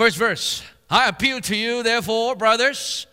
First 0.00 0.16
verse 0.16 0.62
I 0.88 1.10
appeal 1.10 1.42
to 1.42 1.54
you, 1.54 1.82
therefore, 1.82 2.34
brothers, 2.34 3.06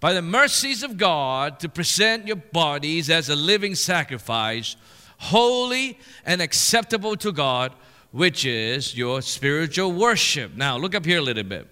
by 0.00 0.12
the 0.12 0.20
mercies 0.20 0.82
of 0.82 0.98
God, 0.98 1.58
to 1.60 1.68
present 1.70 2.26
your 2.26 2.36
bodies 2.36 3.08
as 3.08 3.30
a 3.30 3.34
living 3.34 3.74
sacrifice, 3.74 4.76
holy 5.16 5.98
and 6.26 6.42
acceptable 6.42 7.16
to 7.16 7.32
God, 7.32 7.72
which 8.10 8.44
is 8.44 8.94
your 8.94 9.22
spiritual 9.22 9.92
worship. 9.92 10.54
Now, 10.54 10.76
look 10.76 10.94
up 10.94 11.06
here 11.06 11.20
a 11.20 11.22
little 11.22 11.42
bit. 11.42 11.68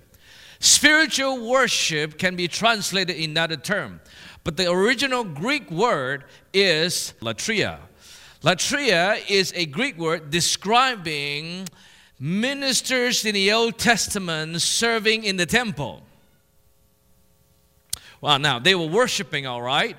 Spiritual 0.61 1.47
worship 1.47 2.17
can 2.17 2.35
be 2.35 2.49
translated 2.49 3.17
in 3.17 3.33
another 3.33 3.59
term, 3.59 4.01
but 4.45 4.57
the 4.57 4.71
original 4.71 5.25
Greek 5.25 5.71
word 5.71 6.25
is 6.55 7.13
latria. 7.21 7.81
Latria 8.43 9.21
is 9.29 9.53
a 9.55 9.67
Greek 9.67 9.99
word 9.99 10.31
describing 10.31 11.69
ministers 12.19 13.25
in 13.25 13.35
the 13.35 13.53
Old 13.53 13.79
Testament 13.79 14.61
serving 14.63 15.25
in 15.25 15.37
the 15.37 15.47
temple. 15.47 16.03
Well, 18.21 18.39
now 18.39 18.59
they 18.59 18.75
were 18.75 18.87
worshiping, 18.87 19.47
all 19.47 19.63
right, 19.63 19.97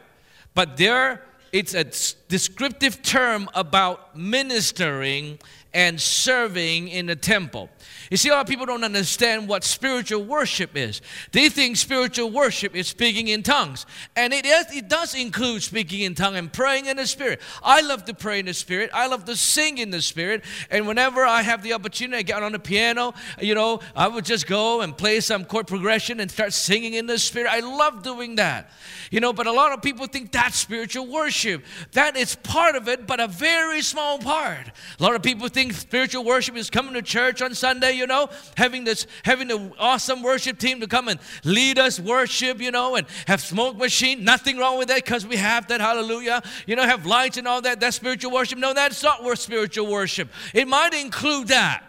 but 0.53 0.77
there 0.77 1.21
it's 1.51 1.73
a 1.73 1.85
descriptive 2.27 3.01
term 3.01 3.49
about 3.53 4.17
ministering 4.17 5.39
and 5.75 5.99
serving 5.99 6.87
in 6.87 7.05
the 7.05 7.17
temple. 7.17 7.69
You 8.09 8.15
see, 8.15 8.29
a 8.29 8.31
lot 8.31 8.41
of 8.41 8.47
people 8.47 8.65
don't 8.65 8.85
understand 8.85 9.49
what 9.49 9.65
spiritual 9.65 10.23
worship 10.23 10.77
is. 10.77 11.01
They 11.33 11.49
think 11.49 11.75
spiritual 11.75 12.29
worship 12.29 12.75
is 12.75 12.87
speaking 12.87 13.27
in 13.27 13.43
tongues. 13.43 13.85
And 14.15 14.31
it, 14.31 14.45
is, 14.45 14.73
it 14.73 14.87
does 14.87 15.15
include 15.15 15.63
speaking 15.63 16.01
in 16.01 16.15
tongue 16.15 16.37
and 16.37 16.51
praying 16.51 16.85
in 16.85 16.95
the 16.95 17.05
Spirit. 17.05 17.41
I 17.61 17.81
love 17.81 18.05
to 18.05 18.13
pray 18.13 18.39
in 18.39 18.45
the 18.45 18.53
Spirit. 18.53 18.89
I 18.93 19.07
love 19.07 19.25
to 19.25 19.35
sing 19.35 19.77
in 19.77 19.89
the 19.89 20.01
Spirit. 20.01 20.45
And 20.69 20.87
whenever 20.87 21.25
I 21.25 21.41
have 21.41 21.61
the 21.61 21.73
opportunity, 21.73 22.19
I 22.19 22.21
get 22.21 22.41
on 22.41 22.53
the 22.53 22.59
piano, 22.59 23.13
you 23.41 23.53
know, 23.53 23.81
I 23.97 24.07
would 24.07 24.23
just 24.23 24.47
go 24.47 24.79
and 24.79 24.95
play 24.95 25.19
some 25.19 25.43
chord 25.43 25.67
progression 25.67 26.21
and 26.21 26.31
start 26.31 26.53
singing 26.53 26.93
in 26.93 27.07
the 27.07 27.19
Spirit. 27.19 27.49
I 27.51 27.59
love 27.59 28.01
doing 28.01 28.35
that. 28.35 28.71
You 29.11 29.19
know, 29.19 29.33
but 29.33 29.45
a 29.45 29.51
lot 29.51 29.73
of 29.73 29.81
people 29.81 30.07
think 30.07 30.31
that's 30.31 30.55
spiritual 30.57 31.07
worship. 31.07 31.65
That 31.91 32.14
is 32.17 32.35
part 32.35 32.75
of 32.75 32.87
it, 32.87 33.07
but 33.07 33.19
a 33.19 33.27
very 33.27 33.81
small 33.81 34.19
part. 34.19 34.71
A 34.99 35.03
lot 35.03 35.15
of 35.15 35.23
people 35.23 35.47
think 35.47 35.73
spiritual 35.73 36.23
worship 36.23 36.55
is 36.55 36.69
coming 36.69 36.93
to 36.93 37.01
church 37.01 37.41
on 37.41 37.55
Sunday 37.55 37.95
you 37.95 38.07
know, 38.07 38.29
having 38.55 38.83
this, 38.83 39.07
having 39.23 39.47
the 39.47 39.71
awesome 39.79 40.21
worship 40.21 40.59
team 40.59 40.79
to 40.81 40.87
come 40.87 41.07
and 41.07 41.19
lead 41.43 41.79
us 41.79 41.99
worship, 41.99 42.59
you 42.61 42.71
know, 42.71 42.95
and 42.95 43.07
have 43.27 43.41
smoke 43.41 43.77
machine. 43.77 44.23
Nothing 44.23 44.57
wrong 44.57 44.77
with 44.77 44.89
that 44.89 45.03
because 45.03 45.25
we 45.25 45.37
have 45.37 45.67
that. 45.67 45.81
Hallelujah. 45.81 46.41
You 46.67 46.75
know, 46.75 46.83
have 46.83 47.05
lights 47.05 47.37
and 47.37 47.47
all 47.47 47.61
that. 47.61 47.79
That's 47.79 47.95
spiritual 47.95 48.31
worship. 48.31 48.59
No, 48.59 48.73
that's 48.73 49.01
not 49.01 49.23
worth 49.23 49.39
spiritual 49.39 49.87
worship. 49.87 50.29
It 50.53 50.67
might 50.67 50.93
include 50.93 51.47
that. 51.49 51.83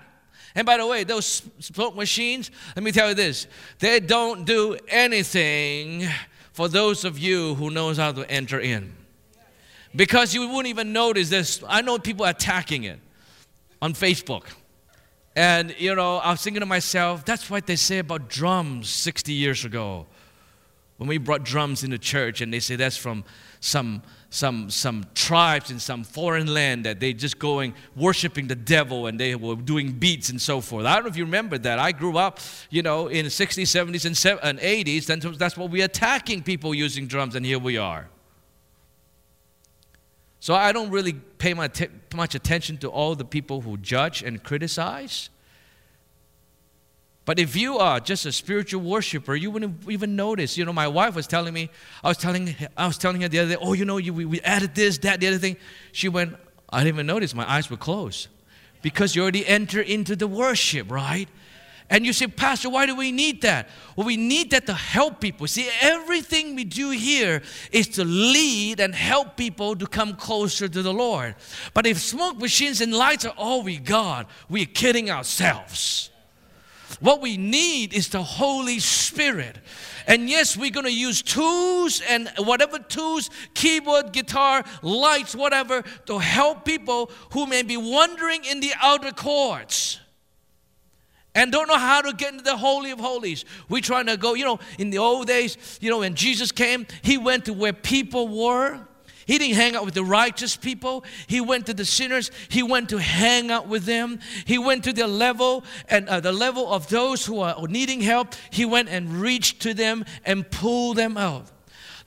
And 0.55 0.65
by 0.65 0.79
the 0.79 0.87
way, 0.87 1.05
those 1.05 1.43
smoke 1.59 1.95
machines, 1.95 2.51
let 2.75 2.83
me 2.83 2.91
tell 2.91 3.11
you 3.11 3.15
this, 3.15 3.47
they 3.79 4.01
don't 4.01 4.47
do 4.47 4.79
anything 4.89 6.09
for 6.53 6.69
those 6.69 7.05
of 7.05 7.19
you 7.19 7.55
who 7.57 7.69
knows 7.69 7.99
how 7.99 8.13
to 8.13 8.31
enter 8.31 8.59
in. 8.59 8.95
Because 9.97 10.35
you 10.35 10.47
wouldn't 10.47 10.67
even 10.67 10.93
notice 10.93 11.31
this. 11.31 11.65
I 11.67 11.81
know 11.81 11.99
people 11.99 12.27
attacking 12.27 12.85
it 12.85 13.01
on 13.81 13.95
Facebook. 13.95 14.45
And, 15.35 15.75
you 15.79 15.95
know, 15.95 16.17
I 16.17 16.31
was 16.31 16.43
thinking 16.43 16.61
to 16.61 16.67
myself, 16.67 17.25
that's 17.25 17.49
what 17.49 17.67
they 17.67 17.77
say 17.77 17.99
about 17.99 18.29
drums 18.29 18.89
60 18.91 19.33
years 19.33 19.65
ago. 19.65 20.07
When 20.99 21.09
we 21.09 21.19
brought 21.19 21.45
drums 21.45 21.85
into 21.85 21.99
church, 21.99 22.41
and 22.41 22.53
they 22.53 22.61
say 22.61 22.77
that's 22.77 22.97
from 22.97 23.25
some, 23.61 24.03
some, 24.31 24.71
some 24.71 25.05
tribes 25.15 25.71
in 25.71 25.79
some 25.79 26.05
foreign 26.05 26.53
land 26.53 26.87
that 26.87 27.01
they 27.01 27.13
just 27.13 27.39
going 27.39 27.75
worshiping 27.95 28.49
the 28.49 28.55
devil 28.55 29.07
and 29.07 29.21
they 29.21 29.35
were 29.35 29.57
doing 29.57 29.93
beats 29.93 30.31
and 30.31 30.41
so 30.41 30.63
forth. 30.63 30.87
I 30.87 30.95
don't 30.95 31.05
know 31.05 31.11
if 31.11 31.17
you 31.19 31.25
remember 31.25 31.59
that. 31.59 31.79
I 31.79 31.93
grew 31.93 32.17
up, 32.17 32.41
you 32.71 32.83
know, 32.83 33.09
in 33.09 33.27
the 33.27 33.31
60s, 33.31 33.65
70s, 33.65 34.07
and 34.43 34.59
80s. 34.59 35.11
And 35.11 35.23
that's 35.39 35.57
what 35.57 35.71
we're 35.71 35.85
attacking 35.85 36.43
people 36.43 36.75
using 36.75 37.07
drums, 37.07 37.35
and 37.35 37.45
here 37.45 37.59
we 37.59 37.77
are. 37.77 38.09
So 40.47 40.55
I 40.55 40.71
don't 40.71 40.91
really 40.91 41.13
pay 41.13 41.55
t- 41.71 41.89
much 42.15 42.37
attention 42.37 42.79
to 42.79 42.89
all 42.89 43.17
the 43.17 43.25
people 43.25 43.63
who 43.63 43.77
judge 43.79 44.23
and 44.23 44.41
criticize. 44.41 45.29
But 47.25 47.41
if 47.41 47.57
you 47.57 47.79
are 47.79 47.99
just 47.99 48.27
a 48.27 48.31
spiritual 48.31 48.81
worshiper, 48.83 49.35
you 49.35 49.51
wouldn't 49.51 49.91
even 49.91 50.15
notice. 50.15 50.57
You 50.57 50.65
know, 50.65 50.73
my 50.73 50.87
wife 50.87 51.17
was 51.17 51.27
telling 51.27 51.53
me, 51.53 51.69
I 52.05 52.07
was 52.07 52.17
telling, 52.17 52.55
I 52.77 52.87
was 52.87 52.97
telling 52.97 53.23
her 53.23 53.29
the 53.29 53.41
other 53.41 53.57
day, 53.57 53.61
oh, 53.61 53.73
you 53.73 53.85
know, 53.85 53.97
you, 53.97 54.15
we, 54.15 54.25
we 54.25 54.41
added 54.43 54.77
this, 54.77 54.99
that, 54.99 55.19
the 55.19 55.27
other 55.27 55.39
thing. 55.39 55.57
She 55.91 56.09
went, 56.09 56.37
I 56.71 56.85
didn't 56.85 56.95
even 56.95 57.07
notice. 57.07 57.35
My 57.35 57.51
eyes 57.51 57.69
were 57.69 57.77
closed 57.77 58.29
because 58.83 59.17
you 59.17 59.23
already 59.23 59.45
enter 59.45 59.81
into 59.81 60.15
the 60.15 60.29
worship, 60.29 60.93
right? 60.93 61.29
And 61.89 62.05
you 62.05 62.13
say, 62.13 62.27
Pastor, 62.27 62.69
why 62.69 62.87
do 62.87 62.97
we 62.97 63.13
need 63.13 63.43
that? 63.43 63.69
Well, 63.95 64.07
we 64.07 64.17
need 64.17 64.51
that 64.51 64.67
to 64.67 64.75
help 64.75 65.21
people. 65.21 65.47
See, 65.47 65.69
everything 65.81 66.57
we 66.57 66.65
do 66.65 66.91
here 66.91 67.43
is 67.71 67.87
to 67.89 68.05
lead 68.05 68.81
and 68.81 68.93
help 68.93 69.37
people 69.37 69.77
to 69.77 69.87
come 69.87 70.17
closer 70.17 70.67
to 70.69 70.83
the 70.83 70.93
Lord. 70.93 71.37
But 71.75 71.87
if 71.87 71.99
smoke 71.99 72.39
machines 72.39 72.81
and 72.81 72.93
lights 72.93 73.25
are 73.25 73.35
all 73.37 73.63
we 73.63 73.79
got, 73.79 74.29
we're 74.49 74.67
kidding 74.67 75.11
ourselves. 75.11 76.11
What 76.99 77.21
we 77.21 77.37
need 77.37 77.95
is 77.95 78.09
the 78.09 78.23
Holy 78.23 78.81
Spirit. 78.81 79.59
And 80.09 80.29
yes, 80.29 80.57
we're 80.57 80.71
going 80.71 80.87
to 80.87 80.93
use 80.93 81.23
tools 81.23 82.01
and 82.09 82.31
whatever 82.39 82.79
tools, 82.81 83.31
keyboard, 83.55 84.13
guitar, 84.13 84.65
lights, 84.83 85.37
whatever, 85.37 85.83
to 86.07 86.19
help 86.19 86.65
people 86.65 87.11
who 87.33 87.47
may 87.47 87.63
be 87.63 87.77
wandering 87.77 88.45
in 88.45 88.59
the 88.59 88.73
outer 88.81 89.13
courts 89.13 90.01
and 91.37 91.53
don't 91.53 91.69
know 91.69 91.79
how 91.79 92.01
to 92.01 92.13
get 92.15 92.33
into 92.33 92.43
the 92.43 92.57
Holy 92.57 92.91
of 92.91 92.99
Holies. 92.99 93.45
We're 93.69 93.83
trying 93.83 94.07
to 94.07 94.17
go, 94.17 94.35
you 94.35 94.45
know, 94.45 94.59
in 94.79 94.89
the 94.89 94.99
old 94.99 95.27
days, 95.27 95.79
you 95.83 95.91
know, 95.91 95.99
when 95.99 96.15
Jesus 96.15 96.51
came, 96.51 96.87
he 97.03 97.19
went 97.19 97.45
to 97.45 97.53
where 97.53 97.75
people 97.75 98.27
were. 98.27 98.81
He 99.27 99.39
didn't 99.39 99.57
hang 99.57 99.77
out 99.77 99.85
with 99.85 99.95
the 99.95 100.05
righteous 100.05 100.57
people. 100.57 101.05
He 101.27 101.41
went 101.41 101.67
to 101.67 101.75
the 101.75 101.85
sinners. 101.85 102.31
He 102.49 102.63
went 102.63 102.89
to 102.89 102.99
hang 102.99 103.51
out 103.51 103.69
with 103.69 103.85
them. 103.85 104.21
He 104.47 104.57
went 104.57 104.85
to 104.85 104.93
the 104.93 105.07
level 105.07 105.65
and 105.89 106.09
uh, 106.09 106.21
the 106.21 106.33
level 106.33 106.73
of 106.73 106.89
those 106.89 107.27
who 107.27 107.41
are 107.41 107.69
needing 107.69 108.01
help. 108.01 108.35
He 108.51 108.65
went 108.65 108.89
and 108.89 109.21
reached 109.21 109.61
to 109.63 109.75
them 109.75 110.05
and 110.25 110.51
pulled 110.51 110.97
them 110.97 111.19
out. 111.19 111.51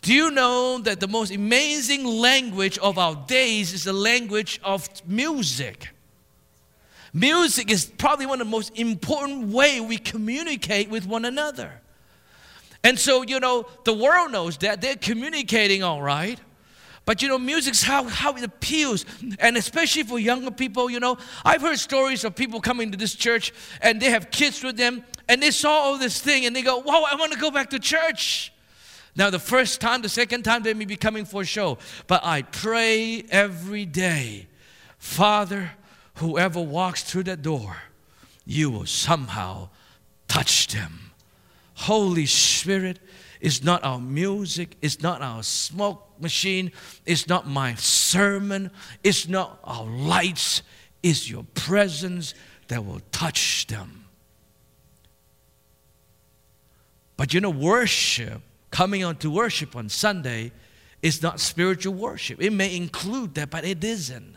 Do 0.01 0.13
you 0.13 0.31
know 0.31 0.79
that 0.79 1.01
the 1.01 1.09
most 1.09 1.31
amazing 1.31 2.03
language 2.05 2.77
of 2.79 2.97
our 2.97 3.15
days 3.27 3.73
is 3.73 3.83
the 3.83 3.93
language 3.93 4.59
of 4.63 4.87
music? 5.05 5.89
Music 7.13 7.71
is 7.71 7.85
probably 7.85 8.25
one 8.25 8.39
of 8.39 8.47
the 8.47 8.51
most 8.51 8.77
important 8.77 9.47
way 9.47 9.79
we 9.79 9.97
communicate 9.97 10.89
with 10.89 11.05
one 11.05 11.25
another. 11.25 11.81
And 12.83 12.97
so, 12.97 13.23
you 13.23 13.39
know, 13.39 13.65
the 13.83 13.93
world 13.93 14.31
knows 14.31 14.57
that 14.59 14.81
they're 14.81 14.95
communicating 14.95 15.83
all 15.83 16.01
right. 16.01 16.39
But 17.05 17.23
you 17.23 17.27
know, 17.27 17.39
music's 17.39 17.81
how, 17.81 18.03
how 18.03 18.35
it 18.35 18.43
appeals. 18.43 19.03
And 19.39 19.57
especially 19.57 20.03
for 20.03 20.19
younger 20.19 20.51
people, 20.51 20.89
you 20.91 20.99
know, 20.99 21.17
I've 21.43 21.61
heard 21.61 21.79
stories 21.79 22.23
of 22.23 22.35
people 22.35 22.61
coming 22.61 22.91
to 22.91 22.97
this 22.97 23.15
church 23.15 23.51
and 23.81 23.99
they 23.99 24.11
have 24.11 24.29
kids 24.29 24.63
with 24.63 24.77
them 24.77 25.03
and 25.27 25.41
they 25.41 25.51
saw 25.51 25.71
all 25.71 25.97
this 25.97 26.21
thing 26.21 26.45
and 26.45 26.55
they 26.55 26.61
go, 26.61 26.77
Wow, 26.77 27.05
I 27.09 27.15
want 27.15 27.33
to 27.33 27.39
go 27.39 27.49
back 27.49 27.71
to 27.71 27.79
church. 27.79 28.53
Now, 29.15 29.29
the 29.29 29.39
first 29.39 29.81
time, 29.81 30.01
the 30.03 30.09
second 30.09 30.43
time, 30.43 30.61
they 30.61 30.73
may 30.73 30.85
be 30.85 30.95
coming 30.95 31.25
for 31.25 31.41
a 31.41 31.45
show. 31.45 31.79
But 32.07 32.23
I 32.23 32.43
pray 32.43 33.25
every 33.31 33.85
day, 33.85 34.47
Father, 34.99 35.71
whoever 36.19 36.61
walks 36.61 37.03
through 37.03 37.23
that 37.23 37.41
door, 37.41 37.77
you 38.45 38.69
will 38.69 38.85
somehow 38.85 39.69
touch 40.27 40.67
them. 40.67 41.11
Holy 41.75 42.25
Spirit 42.25 42.99
is 43.39 43.63
not 43.63 43.83
our 43.83 43.99
music, 43.99 44.75
it's 44.81 45.01
not 45.01 45.21
our 45.21 45.43
smoke 45.43 46.05
machine, 46.19 46.71
it's 47.05 47.27
not 47.27 47.47
my 47.47 47.73
sermon, 47.75 48.69
it's 49.03 49.27
not 49.27 49.59
our 49.63 49.85
lights, 49.85 50.61
it's 51.01 51.29
your 51.29 51.45
presence 51.53 52.33
that 52.67 52.85
will 52.85 53.01
touch 53.11 53.67
them. 53.67 54.05
But 57.15 57.33
you 57.33 57.41
know, 57.41 57.49
worship, 57.49 58.41
coming 58.71 59.03
on 59.03 59.17
to 59.17 59.29
worship 59.29 59.75
on 59.75 59.89
Sunday, 59.89 60.51
is 61.01 61.21
not 61.21 61.39
spiritual 61.39 61.93
worship. 61.93 62.41
It 62.41 62.51
may 62.51 62.75
include 62.75 63.35
that, 63.35 63.49
but 63.49 63.63
it 63.63 63.83
isn't. 63.83 64.35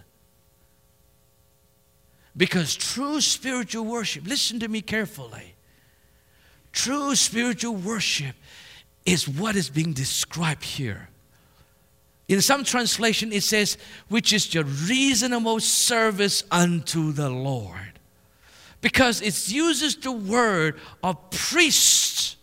Because 2.36 2.74
true 2.74 3.20
spiritual 3.20 3.84
worship, 3.84 4.26
listen 4.26 4.60
to 4.60 4.68
me 4.68 4.80
carefully. 4.80 5.54
True 6.72 7.14
spiritual 7.14 7.74
worship 7.74 8.34
is 9.04 9.28
what 9.28 9.56
is 9.56 9.68
being 9.68 9.92
described 9.92 10.64
here. 10.64 11.08
In 12.28 12.40
some 12.40 12.64
translation, 12.64 13.32
it 13.32 13.42
says, 13.42 13.76
which 14.08 14.32
is 14.32 14.54
your 14.54 14.64
reasonable 14.64 15.60
service 15.60 16.44
unto 16.50 17.12
the 17.12 17.28
Lord. 17.28 18.00
Because 18.80 19.20
it 19.20 19.52
uses 19.52 19.96
the 19.96 20.12
word 20.12 20.80
of 21.02 21.30
priests 21.30 22.36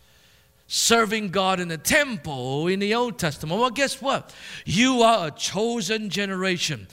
serving 0.68 1.30
God 1.30 1.58
in 1.58 1.66
the 1.66 1.76
temple 1.76 2.68
in 2.68 2.78
the 2.78 2.94
Old 2.94 3.18
Testament. 3.18 3.60
Well, 3.60 3.70
guess 3.70 4.00
what? 4.00 4.32
You 4.64 5.02
are 5.02 5.26
a 5.26 5.30
chosen 5.32 6.08
generation 6.08 6.86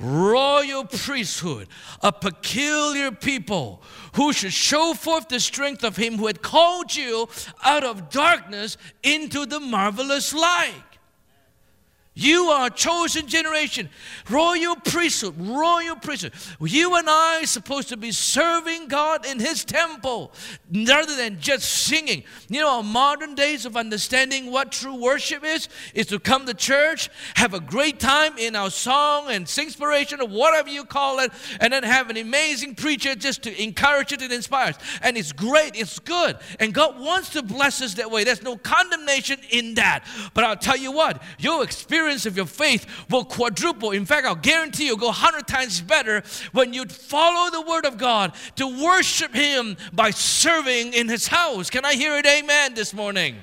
royal 0.00 0.84
priesthood, 0.84 1.68
a 2.02 2.10
peculiar 2.10 3.12
people 3.12 3.82
who 4.14 4.32
should 4.32 4.52
show 4.52 4.94
forth 4.94 5.28
the 5.28 5.40
strength 5.40 5.84
of 5.84 5.96
him 5.96 6.16
who 6.16 6.26
had 6.26 6.42
called 6.42 6.94
you 6.94 7.28
out 7.62 7.84
of 7.84 8.10
darkness 8.10 8.76
into 9.02 9.46
the 9.46 9.60
marvelous 9.60 10.34
light. 10.34 10.89
You 12.14 12.46
are 12.46 12.66
a 12.66 12.70
chosen 12.70 13.28
generation, 13.28 13.88
royal 14.28 14.74
priesthood, 14.74 15.36
royal 15.38 15.94
priesthood. 15.94 16.32
You 16.60 16.96
and 16.96 17.08
I 17.08 17.42
are 17.42 17.46
supposed 17.46 17.88
to 17.90 17.96
be 17.96 18.10
serving 18.10 18.88
God 18.88 19.24
in 19.24 19.38
His 19.38 19.64
temple 19.64 20.32
rather 20.70 21.14
than 21.14 21.40
just 21.40 21.70
singing. 21.70 22.24
You 22.48 22.60
know, 22.62 22.82
modern 22.82 23.36
days 23.36 23.64
of 23.64 23.76
understanding 23.76 24.50
what 24.50 24.72
true 24.72 24.96
worship 24.96 25.44
is, 25.44 25.68
is 25.94 26.06
to 26.06 26.18
come 26.18 26.46
to 26.46 26.54
church, 26.54 27.08
have 27.36 27.54
a 27.54 27.60
great 27.60 28.00
time 28.00 28.36
in 28.38 28.56
our 28.56 28.70
song 28.70 29.30
and 29.30 29.48
sing, 29.48 29.70
inspiration 29.70 30.20
or 30.20 30.26
whatever 30.26 30.68
you 30.68 30.84
call 30.84 31.20
it, 31.20 31.30
and 31.60 31.72
then 31.72 31.84
have 31.84 32.10
an 32.10 32.16
amazing 32.16 32.74
preacher 32.74 33.14
just 33.14 33.44
to 33.44 33.62
encourage 33.62 34.12
it 34.12 34.20
and 34.20 34.32
inspire 34.32 34.70
us. 34.70 34.78
And 35.00 35.16
it's 35.16 35.30
great, 35.30 35.76
it's 35.76 36.00
good. 36.00 36.36
And 36.58 36.74
God 36.74 36.98
wants 36.98 37.30
to 37.30 37.42
bless 37.42 37.80
us 37.80 37.94
that 37.94 38.10
way. 38.10 38.24
There's 38.24 38.42
no 38.42 38.56
condemnation 38.56 39.38
in 39.50 39.74
that. 39.74 40.04
But 40.34 40.42
I'll 40.42 40.56
tell 40.56 40.76
you 40.76 40.90
what, 40.90 41.22
your 41.38 41.62
experience 41.62 41.99
experience 42.00 42.24
of 42.24 42.34
your 42.34 42.46
faith 42.46 42.86
will 43.10 43.26
quadruple. 43.26 43.90
In 43.90 44.06
fact, 44.06 44.26
I'll 44.26 44.34
guarantee 44.34 44.86
you'll 44.86 44.96
go 44.96 45.06
100 45.06 45.46
times 45.46 45.82
better 45.82 46.22
when 46.52 46.72
you 46.72 46.86
follow 46.86 47.50
the 47.50 47.60
Word 47.60 47.84
of 47.84 47.98
God 47.98 48.32
to 48.56 48.82
worship 48.82 49.34
Him 49.34 49.76
by 49.92 50.10
serving 50.10 50.94
in 50.94 51.10
His 51.10 51.26
house. 51.26 51.68
Can 51.68 51.84
I 51.84 51.92
hear 51.92 52.16
it? 52.16 52.24
Amen 52.24 52.72
this 52.72 52.94
morning. 52.94 53.36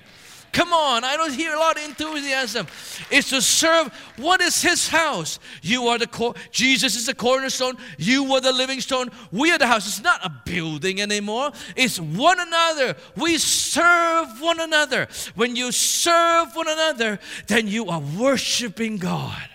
Come 0.52 0.74
on, 0.74 1.04
I 1.04 1.16
don't 1.18 1.34
hear 1.34 1.54
a 1.54 1.60
lot 1.60 1.78
of 1.78 1.84
enthusiasm. 1.84 2.68
It's 3.12 3.30
to 3.30 3.42
serve. 3.42 3.94
What 4.18 4.42
is 4.42 4.62
his 4.62 4.88
house? 4.88 5.40
You 5.62 5.88
are 5.88 5.98
the 5.98 6.08
core. 6.08 6.34
Jesus 6.52 6.96
is 6.96 7.06
the 7.06 7.14
cornerstone. 7.14 7.78
You 7.98 8.34
are 8.34 8.42
the 8.42 8.52
living 8.52 8.82
stone. 8.82 9.12
We 9.32 9.52
are 9.52 9.58
the 9.58 9.68
house. 9.68 9.88
It's 9.88 10.04
not 10.04 10.26
a 10.26 10.30
building 10.46 11.02
anymore. 11.02 11.52
It's 11.76 12.00
one 12.00 12.40
another. 12.40 12.96
We 13.16 13.38
serve 13.38 14.42
one 14.42 14.60
another. 14.60 15.08
When 15.36 15.56
you 15.56 15.72
serve 15.72 16.56
one 16.56 16.68
another, 16.68 17.20
then 17.48 17.68
you 17.68 17.88
are 17.88 18.02
worshiping 18.18 18.98
God. 18.98 19.50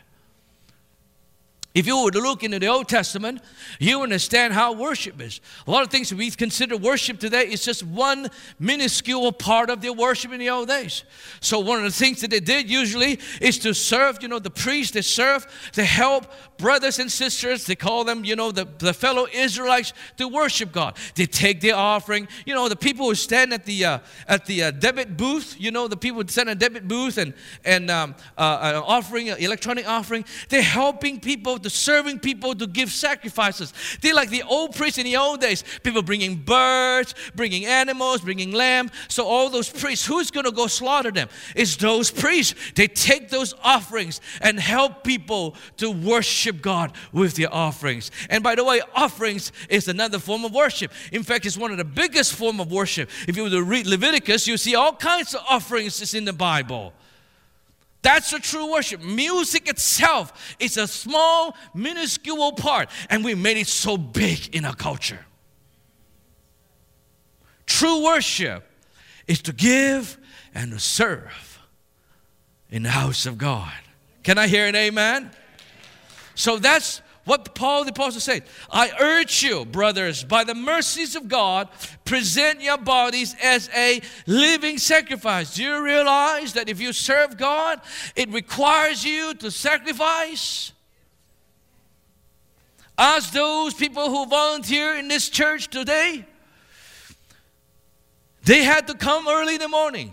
If 1.75 1.87
you 1.87 2.05
were 2.05 2.11
to 2.11 2.21
look 2.21 2.43
into 2.43 2.59
the 2.59 2.67
Old 2.67 2.89
Testament, 2.89 3.41
you 3.79 4.03
understand 4.03 4.53
how 4.53 4.75
worship 4.75 5.21
is. 5.23 5.41
A 5.67 5.71
lot 5.71 5.83
of 5.83 5.91
things 5.91 6.13
we 6.13 6.31
consider 6.31 6.77
worship 6.77 7.19
today 7.19 7.45
is 7.45 7.65
just 7.65 7.83
one 7.83 8.29
minuscule 8.59 9.33
part 9.33 9.71
of 9.71 9.81
their 9.81 9.95
worship 9.95 10.33
in 10.33 10.41
the 10.41 10.51
old 10.51 10.69
days. 10.69 11.05
So 11.41 11.61
one 11.61 11.79
of 11.79 11.85
the 11.85 11.91
things 11.91 12.21
that 12.21 12.31
they 12.31 12.41
did 12.41 12.69
usually 12.69 13.19
is 13.41 13.59
to 13.61 13.73
serve, 13.73 14.19
you 14.21 14.29
know, 14.29 14.39
the 14.39 14.51
priests, 14.51 14.93
they 14.93 15.01
serve 15.01 15.47
to 15.73 15.83
help 15.83 16.27
brothers 16.59 16.99
and 16.99 17.11
sisters, 17.11 17.65
they 17.65 17.75
call 17.75 18.05
them, 18.05 18.25
you 18.25 18.37
know, 18.37 18.53
the, 18.53 18.69
the 18.79 18.93
fellow 18.93 19.27
Israelites 19.33 19.95
to 20.19 20.29
worship 20.29 20.73
God. 20.73 20.97
They 21.15 21.27
take 21.27 21.63
their 21.63 21.75
offering. 21.75 22.29
You 22.45 22.55
know, 22.55 22.69
the 22.69 22.77
people 22.77 23.07
who 23.07 23.15
stand 23.15 23.53
at 23.53 23.65
the 23.65 23.85
uh, 23.85 23.99
at 24.29 24.45
the 24.47 24.65
uh, 24.65 24.71
debit 24.71 25.17
booth, 25.17 25.57
you 25.59 25.71
know, 25.71 25.89
the 25.89 25.97
people 25.97 26.23
who 26.23 26.29
stand 26.29 26.51
at 26.51 26.59
debit 26.59 26.87
booth 26.87 27.19
and 27.19 27.33
and 27.65 27.91
um, 27.91 28.15
uh, 28.37 28.83
offering, 28.85 29.31
uh, 29.31 29.37
electronic 29.39 29.89
offering, 29.89 30.25
they're 30.51 30.63
helping 30.63 31.19
people 31.19 31.59
to 31.63 31.71
serving 31.71 32.19
people 32.21 32.55
to 32.55 32.67
give 32.67 32.91
sacrifices. 32.91 33.73
They're 34.01 34.15
like 34.15 34.31
the 34.31 34.43
old 34.43 34.75
priests 34.75 34.99
in 34.99 35.05
the 35.05 35.17
old 35.17 35.41
days. 35.41 35.65
People 35.83 36.03
bringing 36.03 36.37
birds, 36.37 37.15
bringing 37.35 37.67
animals, 37.67 38.21
bringing 38.21 38.53
lamb. 38.53 38.91
So 39.09 39.27
all 39.27 39.49
those 39.51 39.69
priests, 39.69 40.07
who's 40.07 40.31
going 40.31 40.47
to 40.47 40.53
go 40.53 40.67
slaughter 40.67 41.11
them? 41.11 41.29
It's 41.57 41.77
those 41.77 42.11
priests. 42.11 42.55
They 42.75 42.89
take 42.89 43.31
those 43.31 43.55
offerings 43.63 44.21
and 44.41 44.59
help 44.59 45.05
people 45.05 45.57
to 45.79 45.91
worship 45.91 46.61
God 46.63 46.93
with 47.13 47.37
their 47.37 47.53
offerings. 47.53 48.11
And 48.31 48.43
by 48.43 48.55
the 48.55 48.65
way, 48.65 48.81
offerings 48.95 49.53
is 49.69 49.89
another 49.89 50.19
form 50.19 50.45
of 50.45 50.53
worship. 50.53 50.93
In 51.13 51.23
fact, 51.23 51.47
it's 51.47 51.57
one 51.57 51.71
of 51.71 51.79
the 51.79 51.85
biggest 51.85 52.35
form 52.35 52.61
of 52.61 52.71
worship. 52.71 53.11
If 53.29 53.37
you 53.37 53.45
were 53.45 53.51
to 53.51 53.63
read 53.63 53.87
Leviticus, 53.87 54.47
you 54.47 54.57
see 54.57 54.75
all 54.75 54.93
kinds 54.93 55.35
of 55.35 55.43
offerings 55.49 56.01
is 56.01 56.15
in 56.15 56.25
the 56.25 56.33
Bible. 56.33 56.93
That's 58.03 58.33
the 58.33 58.41
true 58.41 58.73
worship. 58.73 59.01
Music 59.01 59.69
itself 59.69 60.57
is 60.59 60.77
a 60.77 60.89
small, 60.89 61.57
minuscule 61.73 62.53
part, 62.53 62.91
and 63.09 63.25
we 63.25 63.35
made 63.35 63.57
it 63.57 63.69
so 63.69 63.97
big 63.97 64.55
in 64.55 64.65
our 64.65 64.75
culture. 64.75 65.25
True 67.65 68.05
worship 68.05 68.65
is 69.29 69.41
to 69.43 69.53
give 69.53 70.19
and 70.55 70.73
to 70.73 70.81
serve 70.81 71.61
in 72.71 72.83
the 72.83 72.91
house 72.91 73.25
of 73.25 73.39
God. 73.39 73.73
Can 74.25 74.37
I 74.37 74.49
hear 74.49 74.67
an 74.67 74.75
amen? 74.75 75.31
So 76.35 76.59
that's 76.59 77.03
what 77.25 77.55
Paul 77.55 77.85
the 77.85 77.91
Apostle 77.91 78.21
said. 78.21 78.45
I 78.71 78.91
urge 78.99 79.43
you, 79.43 79.65
brothers, 79.65 80.25
by 80.25 80.45
the 80.45 80.55
mercies 80.55 81.15
of 81.15 81.29
God, 81.29 81.69
present 82.05 82.61
your 82.61 82.79
bodies 82.79 83.37
as 83.43 83.71
a 83.75 84.01
living 84.27 84.79
sacrifice. 84.79 85.55
Do 85.55 85.63
you 85.63 85.83
realize 85.83 86.55
that 86.55 86.69
if 86.69 86.81
you 86.81 86.93
serve 86.93 87.37
God, 87.37 87.81
it 88.17 88.31
requires 88.31 89.05
you 89.05 89.35
to 89.35 89.51
sacrifice? 89.51 90.73
Ask 92.99 93.33
those 93.33 93.75
people 93.75 94.11
who 94.11 94.27
volunteer 94.27 94.97
in 94.97 95.09
this 95.09 95.29
church 95.29 95.69
today. 95.69 96.27
They 98.45 98.65
had 98.65 98.89
to 98.89 98.95
come 98.95 99.29
early 99.29 99.55
in 99.55 99.61
the 99.61 99.69
morning. 99.69 100.13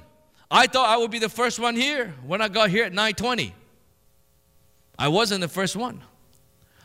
I 0.52 0.68
thought 0.68 0.90
I 0.90 0.98
would 0.98 1.12
be 1.12 1.20
the 1.20 1.30
first 1.30 1.60
one 1.60 1.76
here 1.76 2.14
when 2.26 2.42
I 2.42 2.48
got 2.48 2.70
here 2.70 2.86
at 2.86 2.94
9:20. 2.94 3.54
I 4.98 5.08
wasn't 5.08 5.42
the 5.42 5.48
first 5.48 5.76
one. 5.76 6.04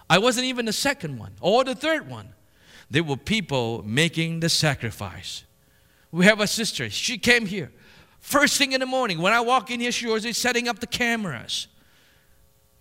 I 0.09 0.19
wasn't 0.19 0.47
even 0.47 0.67
the 0.67 0.73
second 0.73 1.19
one 1.19 1.33
or 1.41 1.65
the 1.65 1.75
third 1.75 2.09
one. 2.09 2.29
There 2.91 3.03
were 3.03 3.17
people 3.17 3.83
making 3.85 4.41
the 4.41 4.49
sacrifice. 4.49 5.45
We 6.13 6.27
have 6.27 6.41
a 6.41 6.47
sister. 6.47 6.91
She 6.91 7.19
came 7.19 7.47
here. 7.47 7.73
First 8.21 8.57
thing 8.57 8.73
in 8.73 8.81
the 8.81 8.87
morning, 8.87 9.19
when 9.19 9.33
I 9.33 9.41
walk 9.41 9.71
in 9.71 9.81
here, 9.81 9.93
she 9.93 10.07
was 10.07 10.25
setting 10.37 10.69
up 10.69 10.79
the 10.79 10.87
cameras. 10.87 11.67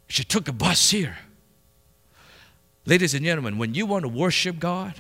She 0.08 0.24
took 0.24 0.48
a 0.48 0.54
bus 0.54 0.90
here. 0.90 1.18
Ladies 2.86 3.14
and 3.14 3.26
gentlemen, 3.26 3.58
when 3.58 3.74
you 3.74 3.86
want 3.86 4.04
to 4.04 4.10
worship 4.10 4.60
God, 4.60 4.94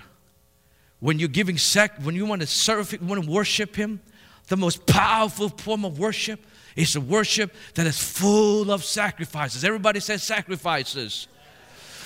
when 0.99 1.19
you're 1.19 1.27
giving 1.27 1.57
sac, 1.57 2.01
when 2.01 2.15
you 2.15 2.25
want 2.25 2.41
to 2.41 2.47
serve, 2.47 2.91
Him, 2.91 3.07
want 3.07 3.23
to 3.23 3.29
worship 3.29 3.75
Him, 3.75 4.01
the 4.47 4.57
most 4.57 4.85
powerful 4.85 5.49
form 5.49 5.85
of 5.85 5.99
worship 5.99 6.39
is 6.75 6.95
a 6.95 7.01
worship 7.01 7.53
that 7.75 7.85
is 7.85 8.01
full 8.01 8.71
of 8.71 8.83
sacrifices. 8.83 9.63
Everybody 9.63 10.00
says 10.00 10.24
sacrifices. 10.24 11.27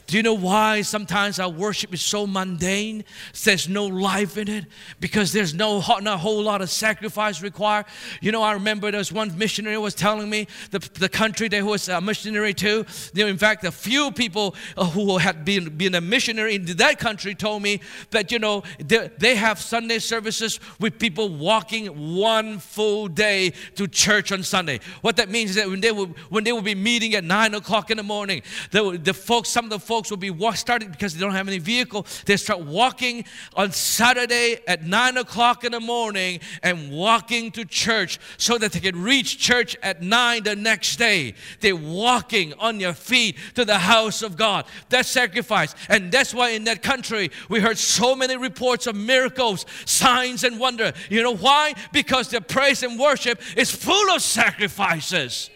Do 0.07 0.15
you 0.15 0.23
know 0.23 0.35
why 0.35 0.83
sometimes 0.83 1.37
our 1.37 1.49
worship 1.49 1.93
is 1.93 2.01
so 2.01 2.25
mundane? 2.25 3.03
There's 3.43 3.67
no 3.67 3.85
life 3.85 4.37
in 4.37 4.47
it 4.47 4.65
because 5.01 5.33
there's 5.33 5.53
no 5.53 5.79
not 5.79 6.07
a 6.07 6.17
whole 6.17 6.41
lot 6.41 6.61
of 6.61 6.69
sacrifice 6.69 7.41
required. 7.41 7.87
You 8.21 8.31
know, 8.31 8.41
I 8.41 8.53
remember 8.53 8.89
there 8.89 8.99
was 8.99 9.11
one 9.11 9.37
missionary 9.37 9.77
was 9.77 9.93
telling 9.93 10.29
me 10.29 10.47
the, 10.71 10.79
the 10.93 11.09
country 11.09 11.49
that 11.49 11.61
was 11.61 11.89
a 11.89 11.99
missionary 11.99 12.53
to. 12.53 12.85
You 13.13 13.23
know, 13.25 13.27
in 13.27 13.37
fact, 13.37 13.65
a 13.65 13.71
few 13.71 14.11
people 14.11 14.55
uh, 14.77 14.85
who 14.85 15.17
had 15.17 15.43
been, 15.43 15.75
been 15.75 15.93
a 15.93 15.99
missionary 15.99 16.55
in 16.55 16.65
that 16.77 16.99
country 16.99 17.35
told 17.35 17.61
me 17.61 17.81
that, 18.11 18.31
you 18.31 18.39
know, 18.39 18.63
they, 18.79 19.11
they 19.17 19.35
have 19.35 19.59
Sunday 19.59 19.99
services 19.99 20.61
with 20.79 20.99
people 20.99 21.27
walking 21.27 22.15
one 22.15 22.59
full 22.59 23.09
day 23.09 23.51
to 23.75 23.89
church 23.89 24.31
on 24.31 24.41
Sunday. 24.41 24.79
What 25.01 25.17
that 25.17 25.27
means 25.27 25.49
is 25.49 25.55
that 25.57 25.69
when 25.69 25.81
they 25.81 25.91
would 25.91 26.17
when 26.29 26.45
they 26.45 26.53
will 26.53 26.61
be 26.61 26.75
meeting 26.75 27.13
at 27.15 27.25
9 27.25 27.55
o'clock 27.55 27.91
in 27.91 27.97
the 27.97 28.03
morning, 28.03 28.41
the, 28.71 28.97
the 29.03 29.13
folks, 29.13 29.49
some 29.49 29.65
of 29.65 29.69
the 29.69 29.79
folks 29.79 29.96
folks 29.97 30.11
will 30.11 30.17
be 30.17 30.31
starting 30.53 30.91
because 30.91 31.15
they 31.15 31.19
don't 31.19 31.31
have 31.31 31.47
any 31.47 31.57
vehicle. 31.57 32.05
They 32.27 32.37
start 32.37 32.59
walking 32.59 33.25
on 33.55 33.71
Saturday 33.71 34.59
at 34.67 34.83
nine 34.83 35.17
o'clock 35.17 35.63
in 35.63 35.71
the 35.71 35.79
morning 35.79 36.39
and 36.61 36.91
walking 36.91 37.49
to 37.53 37.65
church 37.65 38.19
so 38.37 38.59
that 38.59 38.73
they 38.73 38.79
can 38.79 39.01
reach 39.01 39.39
church 39.39 39.75
at 39.81 40.03
nine 40.03 40.43
the 40.43 40.55
next 40.55 40.97
day. 40.97 41.33
They're 41.61 41.75
walking 41.75 42.53
on 42.59 42.77
their 42.77 42.93
feet 42.93 43.37
to 43.55 43.65
the 43.65 43.79
house 43.79 44.21
of 44.21 44.37
God. 44.37 44.65
That's 44.89 45.09
sacrifice. 45.09 45.73
And 45.89 46.11
that's 46.11 46.31
why 46.31 46.49
in 46.49 46.65
that 46.65 46.83
country 46.83 47.31
we 47.49 47.59
heard 47.59 47.79
so 47.79 48.15
many 48.15 48.37
reports 48.37 48.85
of 48.85 48.95
miracles, 48.95 49.65
signs, 49.85 50.43
and 50.43 50.59
wonder. 50.59 50.93
You 51.09 51.23
know 51.23 51.35
why? 51.35 51.73
Because 51.91 52.29
the 52.29 52.39
praise 52.39 52.83
and 52.83 52.99
worship 52.99 53.41
is 53.57 53.71
full 53.71 54.15
of 54.15 54.21
sacrifices. 54.21 55.49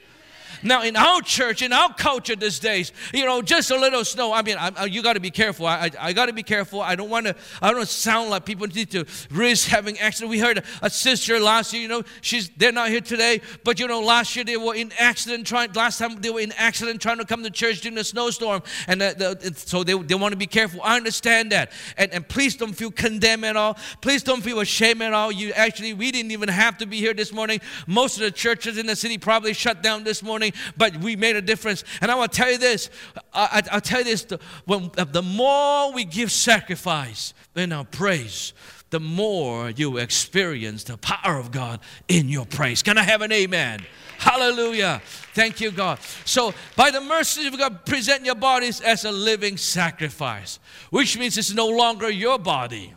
Now, 0.64 0.84
in 0.84 0.96
our 0.96 1.22
church, 1.22 1.62
in 1.62 1.74
our 1.74 1.94
culture 1.94 2.36
these 2.36 2.60
days, 2.60 2.92
you 3.14 3.26
know, 3.26 3.42
just 3.42 3.72
a 3.72 3.78
little 3.78 4.06
snow. 4.06 4.34
I 4.34 4.42
mean, 4.42 4.58
I, 4.60 4.86
you 4.86 5.02
got 5.02 5.14
to 5.14 5.20
be 5.20 5.32
careful. 5.32 5.66
I, 5.66 5.86
I, 5.86 5.92
I 6.00 6.14
got 6.14 6.28
to 6.28 6.34
be 6.34 6.44
careful. 6.44 6.82
I 6.82 6.96
don't 6.96 7.10
want 7.10 7.26
to. 7.28 7.36
I 7.62 7.72
don't 7.72 7.88
sound 7.88 8.30
like 8.30 8.46
people 8.46 8.68
need 8.68 8.92
to 8.92 9.06
risk 9.30 9.68
having 9.68 9.98
accident. 10.00 10.30
We 10.30 10.40
heard 10.40 10.64
a 10.82 10.90
sister 10.90 11.40
last 11.40 11.74
year. 11.74 11.82
You 11.82 11.88
know, 11.88 12.04
she's 12.22 12.50
they're 12.50 12.72
not 12.72 12.90
here 12.90 13.02
today, 13.02 13.42
but 13.64 13.80
you 13.80 13.88
know, 13.88 14.02
last 14.02 14.36
year 14.36 14.46
they 14.46 14.58
were 14.58 14.76
in 14.76 14.92
accident 14.98 15.48
trying. 15.48 15.72
Last 15.74 15.98
time 15.98 16.16
they 16.22 16.30
were 16.30 16.40
in 16.40 16.54
accident 16.54 17.02
trying 17.02 17.18
to 17.18 17.26
come 17.26 17.44
to 17.44 17.50
church 17.50 17.82
during 17.82 17.96
the 17.96 18.04
snowstorm, 18.04 18.62
and 18.88 19.02
the, 19.02 19.38
the, 19.40 19.54
so 19.56 19.84
they, 19.84 19.94
they 19.94 20.16
want 20.16 20.32
to 20.32 20.38
be 20.38 20.48
careful. 20.48 20.82
I 20.84 20.96
understand 20.98 21.52
that, 21.52 21.72
and 21.98 22.14
and 22.14 22.28
please 22.28 22.56
don't 22.56 22.74
feel 22.74 22.92
condemned 22.92 23.46
at 23.46 23.56
all. 23.56 23.78
Please 24.02 24.24
don't 24.24 24.42
feel 24.42 24.60
ashamed 24.60 25.02
at 25.02 25.14
all. 25.14 25.32
You 25.32 25.52
actually, 25.54 25.94
we 25.94 26.12
didn't 26.12 26.32
even 26.32 26.50
have 26.50 26.78
to 26.80 26.86
be 26.86 26.98
here 26.98 27.14
this 27.14 27.32
morning. 27.32 27.62
Most 27.88 28.18
of 28.18 28.24
the 28.24 28.32
churches 28.32 28.78
in 28.78 28.86
the 28.86 28.96
city 28.96 29.18
probably 29.18 29.54
shut 29.54 29.82
down 29.82 30.04
this 30.04 30.22
morning 30.22 30.51
but 30.78 30.98
we 30.98 31.16
made 31.16 31.36
a 31.36 31.42
difference. 31.42 31.84
And 32.02 32.12
I 32.12 32.16
want 32.16 32.32
to 32.32 32.38
tell 32.38 32.52
you 32.52 32.58
this 32.58 32.90
I, 33.34 33.62
will 33.74 33.82
tell 33.82 34.00
you 34.00 34.06
this 34.06 34.24
the, 34.24 34.40
when, 34.66 34.92
uh, 34.98 35.06
the 35.06 35.22
more 35.22 35.92
we 35.92 36.06
give 36.06 36.32
sacrifice 36.32 37.34
in 37.56 37.72
our 37.72 37.86
praise, 37.86 38.54
the 38.92 39.00
more 39.00 39.70
you 39.70 39.98
experience 39.98 40.84
the 40.84 40.98
power 40.98 41.38
of 41.38 41.52
God 41.52 41.80
in 42.08 42.30
your 42.30 42.46
praise. 42.46 42.84
Can 42.84 42.98
I 42.98 43.04
have 43.04 43.22
an 43.22 43.32
amen? 43.32 43.80
Hallelujah. 44.18 45.02
Thank 45.34 45.62
you, 45.62 45.72
God. 45.72 45.98
So, 46.26 46.54
by 46.76 46.92
the 46.92 47.02
mercy 47.02 47.48
of 47.48 47.58
God, 47.58 47.86
present 47.86 48.24
your 48.26 48.36
bodies 48.36 48.80
as 48.82 49.04
a 49.06 49.12
living 49.12 49.58
sacrifice, 49.58 50.60
which 50.92 51.18
means 51.18 51.38
it's 51.38 51.54
no 51.54 51.68
longer 51.68 52.10
your 52.10 52.38
body. 52.38 52.94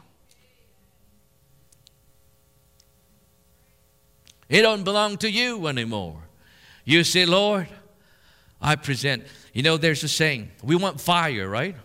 It 4.48 4.62
don't 4.62 4.84
belong 4.84 5.16
to 5.18 5.30
you 5.30 5.66
anymore. 5.66 6.20
You 6.84 7.04
say, 7.04 7.24
Lord, 7.24 7.68
I 8.60 8.76
present. 8.76 9.24
You 9.52 9.62
know, 9.62 9.76
there's 9.76 10.02
a 10.04 10.08
saying, 10.08 10.50
we 10.62 10.76
want 10.76 11.00
fire, 11.00 11.48
right? 11.48 11.76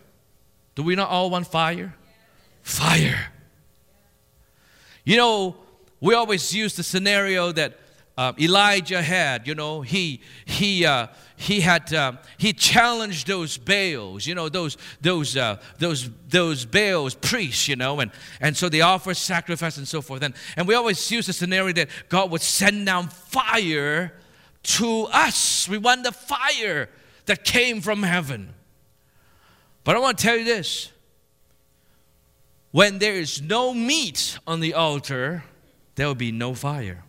Do 0.75 0.83
we 0.83 0.95
not 0.95 1.09
all 1.09 1.29
want 1.29 1.47
fire? 1.47 1.95
Fire. 2.61 3.31
You 5.03 5.17
know, 5.17 5.55
we 5.99 6.13
always 6.13 6.53
use 6.53 6.75
the 6.75 6.83
scenario 6.83 7.51
that 7.51 7.77
uh, 8.17 8.33
Elijah 8.39 9.01
had. 9.01 9.47
You 9.47 9.55
know, 9.55 9.81
he 9.81 10.21
he 10.45 10.85
uh, 10.85 11.07
he 11.35 11.61
had 11.61 11.93
uh, 11.93 12.13
he 12.37 12.53
challenged 12.53 13.27
those 13.27 13.57
Baals. 13.57 14.27
You 14.27 14.35
know, 14.35 14.49
those 14.49 14.77
those 15.01 15.37
uh, 15.37 15.57
those 15.77 16.09
those 16.27 16.65
Baals 16.65 17.15
priests. 17.15 17.67
You 17.67 17.77
know, 17.77 17.99
and 18.01 18.11
and 18.41 18.55
so 18.55 18.67
they 18.67 18.81
offer 18.81 19.13
sacrifice 19.13 19.77
and 19.77 19.87
so 19.87 20.01
forth. 20.01 20.21
And 20.21 20.33
and 20.57 20.67
we 20.67 20.75
always 20.75 21.09
use 21.11 21.27
the 21.27 21.33
scenario 21.33 21.73
that 21.73 21.89
God 22.09 22.29
would 22.31 22.41
send 22.41 22.85
down 22.85 23.07
fire 23.07 24.13
to 24.63 25.07
us. 25.11 25.67
We 25.67 25.77
want 25.77 26.03
the 26.03 26.11
fire 26.11 26.89
that 27.25 27.43
came 27.43 27.81
from 27.81 28.03
heaven. 28.03 28.53
But 29.83 29.95
I 29.95 29.99
want 29.99 30.17
to 30.17 30.23
tell 30.23 30.37
you 30.37 30.43
this. 30.43 30.91
When 32.71 32.99
there 32.99 33.15
is 33.15 33.41
no 33.41 33.73
meat 33.73 34.37
on 34.45 34.59
the 34.59 34.75
altar, 34.75 35.43
there 35.95 36.07
will 36.07 36.15
be 36.15 36.31
no 36.31 36.53
fire. 36.53 37.03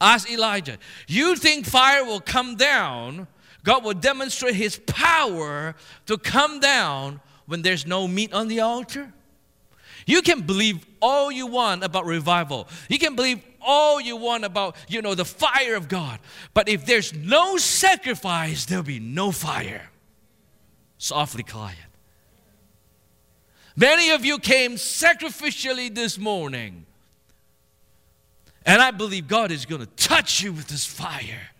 Ask 0.00 0.30
Elijah. 0.30 0.78
You 1.06 1.36
think 1.36 1.66
fire 1.66 2.04
will 2.04 2.20
come 2.20 2.56
down? 2.56 3.26
God 3.64 3.84
will 3.84 3.94
demonstrate 3.94 4.54
his 4.54 4.78
power 4.86 5.74
to 6.06 6.18
come 6.18 6.60
down 6.60 7.20
when 7.46 7.62
there's 7.62 7.86
no 7.86 8.08
meat 8.08 8.32
on 8.32 8.48
the 8.48 8.60
altar? 8.60 9.12
You 10.06 10.22
can 10.22 10.42
believe 10.42 10.86
all 11.00 11.30
you 11.30 11.46
want 11.46 11.84
about 11.84 12.06
revival. 12.06 12.68
You 12.88 12.98
can 12.98 13.16
believe 13.16 13.42
all 13.60 14.00
you 14.00 14.16
want 14.16 14.44
about, 14.44 14.76
you 14.88 15.02
know, 15.02 15.14
the 15.14 15.24
fire 15.24 15.74
of 15.74 15.88
God. 15.88 16.18
But 16.54 16.68
if 16.68 16.86
there's 16.86 17.12
no 17.12 17.56
sacrifice, 17.56 18.64
there'll 18.66 18.84
be 18.84 19.00
no 19.00 19.32
fire. 19.32 19.90
Softly 20.98 21.42
quiet. 21.42 21.76
Many 23.76 24.10
of 24.10 24.24
you 24.24 24.38
came 24.38 24.72
sacrificially 24.72 25.94
this 25.94 26.18
morning. 26.18 26.86
And 28.66 28.82
I 28.82 28.90
believe 28.90 29.26
God 29.26 29.50
is 29.50 29.64
going 29.64 29.80
to 29.80 29.86
touch 29.86 30.42
you 30.42 30.52
with 30.52 30.68
this 30.68 30.84
fire. 30.84 31.50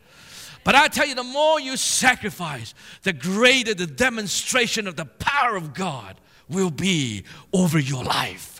But 0.64 0.74
I 0.74 0.88
tell 0.88 1.06
you, 1.06 1.14
the 1.14 1.22
more 1.22 1.58
you 1.58 1.76
sacrifice, 1.76 2.74
the 3.02 3.14
greater 3.14 3.72
the 3.72 3.86
demonstration 3.86 4.86
of 4.86 4.96
the 4.96 5.06
power 5.06 5.56
of 5.56 5.72
God 5.72 6.20
will 6.48 6.70
be 6.70 7.24
over 7.52 7.78
your 7.78 8.04
life. 8.04 8.59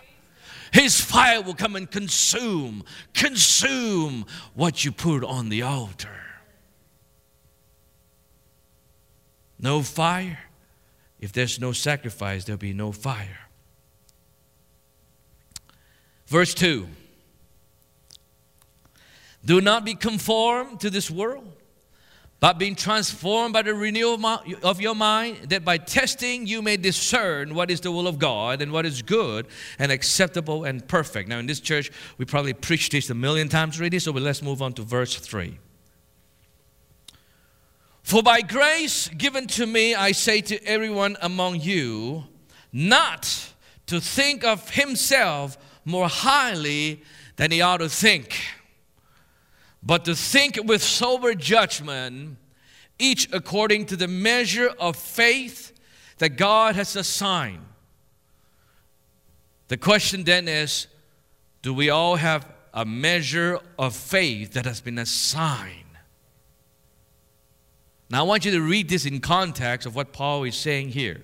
His 0.73 1.01
fire 1.01 1.43
will 1.43 1.55
come 1.55 1.77
and 1.77 1.91
consume, 1.91 2.85
consume 3.13 4.25
what 4.55 4.85
you 4.85 4.93
put 4.93 5.25
on 5.25 5.49
the 5.49 5.63
altar. 5.63 6.09
No 9.59 9.83
fire. 9.83 10.39
If 11.19 11.33
there's 11.33 11.61
no 11.61 11.73
sacrifice, 11.73 12.45
there'll 12.45 12.59
be 12.59 12.73
no 12.73 12.93
fire. 12.93 13.49
Verse 16.27 16.55
2 16.55 16.87
Do 19.45 19.61
not 19.61 19.85
be 19.85 19.95
conformed 19.95 20.81
to 20.81 20.91
this 20.91 21.11
world 21.11 21.60
but 22.41 22.59
being 22.59 22.75
transformed 22.75 23.53
by 23.53 23.61
the 23.61 23.75
renewal 23.75 24.19
of 24.63 24.81
your 24.81 24.95
mind, 24.95 25.51
that 25.51 25.63
by 25.63 25.77
testing 25.77 26.47
you 26.47 26.63
may 26.63 26.79
discern 26.79 27.55
what 27.55 27.71
is 27.71 27.83
the 27.83 27.93
will 27.93 28.09
of 28.09 28.19
God 28.19 28.63
and 28.63 28.73
what 28.73 28.87
is 28.87 29.03
good 29.03 29.47
and 29.79 29.93
acceptable 29.93 30.65
and 30.65 30.89
perfect. 30.89 31.29
Now, 31.29 31.39
in 31.39 31.47
this 31.47 31.61
church, 31.61 31.91
we 32.17 32.25
probably 32.25 32.55
preached 32.55 32.93
this 32.93 33.11
a 33.11 33.15
million 33.15 33.51
times 33.51 33.79
already, 33.79 33.99
so 33.99 34.11
let's 34.13 34.43
move 34.43 34.63
on 34.63 34.73
to 34.75 34.83
verse 34.83 35.17
3. 35.17 35.59
For 38.03 38.23
by 38.23 38.41
grace 38.41 39.09
given 39.09 39.47
to 39.49 39.67
me, 39.67 39.95
I 39.95 40.13
say 40.13 40.41
to 40.41 40.65
everyone 40.65 41.19
among 41.21 41.61
you, 41.61 42.25
not 42.73 43.53
to 43.87 44.01
think 44.01 44.45
of 44.45 44.71
himself 44.71 45.59
more 45.85 46.09
highly 46.09 47.03
than 47.37 47.51
he 47.51 47.61
ought 47.61 47.79
to 47.79 47.89
think 47.91 48.41
but 49.83 50.05
to 50.05 50.15
think 50.15 50.59
with 50.65 50.83
sober 50.83 51.35
judgment, 51.35 52.37
each 52.99 53.33
according 53.33 53.87
to 53.87 53.97
the 53.97 54.09
measure 54.09 54.69
of 54.79 54.97
faith 54.97 55.73
that 56.19 56.31
God 56.31 56.75
has 56.77 56.97
assigned. 56.97 57.65
The 59.69 59.77
question 59.77 60.25
then 60.25 60.49
is 60.49 60.87
do 61.63 61.73
we 61.73 61.91
all 61.91 62.17
have 62.17 62.47
a 62.75 62.85
measure 62.85 63.59
of 63.79 63.95
faith 63.95 64.53
that 64.53 64.65
has 64.67 64.81
been 64.81 64.99
assigned? 64.99 65.77
Now, 68.11 68.21
I 68.21 68.23
want 68.23 68.45
you 68.45 68.51
to 68.51 68.61
read 68.61 68.89
this 68.89 69.07
in 69.07 69.21
context 69.21 69.87
of 69.87 69.95
what 69.95 70.13
Paul 70.13 70.43
is 70.45 70.57
saying 70.57 70.91
here. 70.91 71.23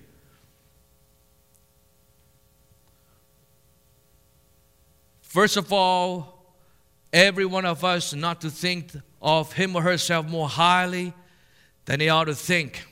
First 5.21 5.57
of 5.57 5.73
all, 5.73 6.36
every 7.13 7.45
one 7.45 7.65
of 7.65 7.83
us 7.83 8.13
not 8.13 8.41
to 8.41 8.49
think 8.49 8.91
of 9.21 9.53
him 9.53 9.75
or 9.75 9.81
herself 9.81 10.27
more 10.27 10.47
highly 10.47 11.13
than 11.85 11.99
he 11.99 12.09
ought 12.09 12.25
to 12.25 12.35
think, 12.35 12.85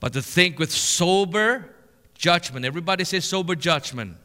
but 0.00 0.12
to 0.12 0.22
think 0.22 0.58
with 0.58 0.70
sober 0.70 1.74
judgment. 2.14 2.64
Everybody 2.64 3.04
say 3.04 3.20
sober 3.20 3.54
judgment. 3.54 4.16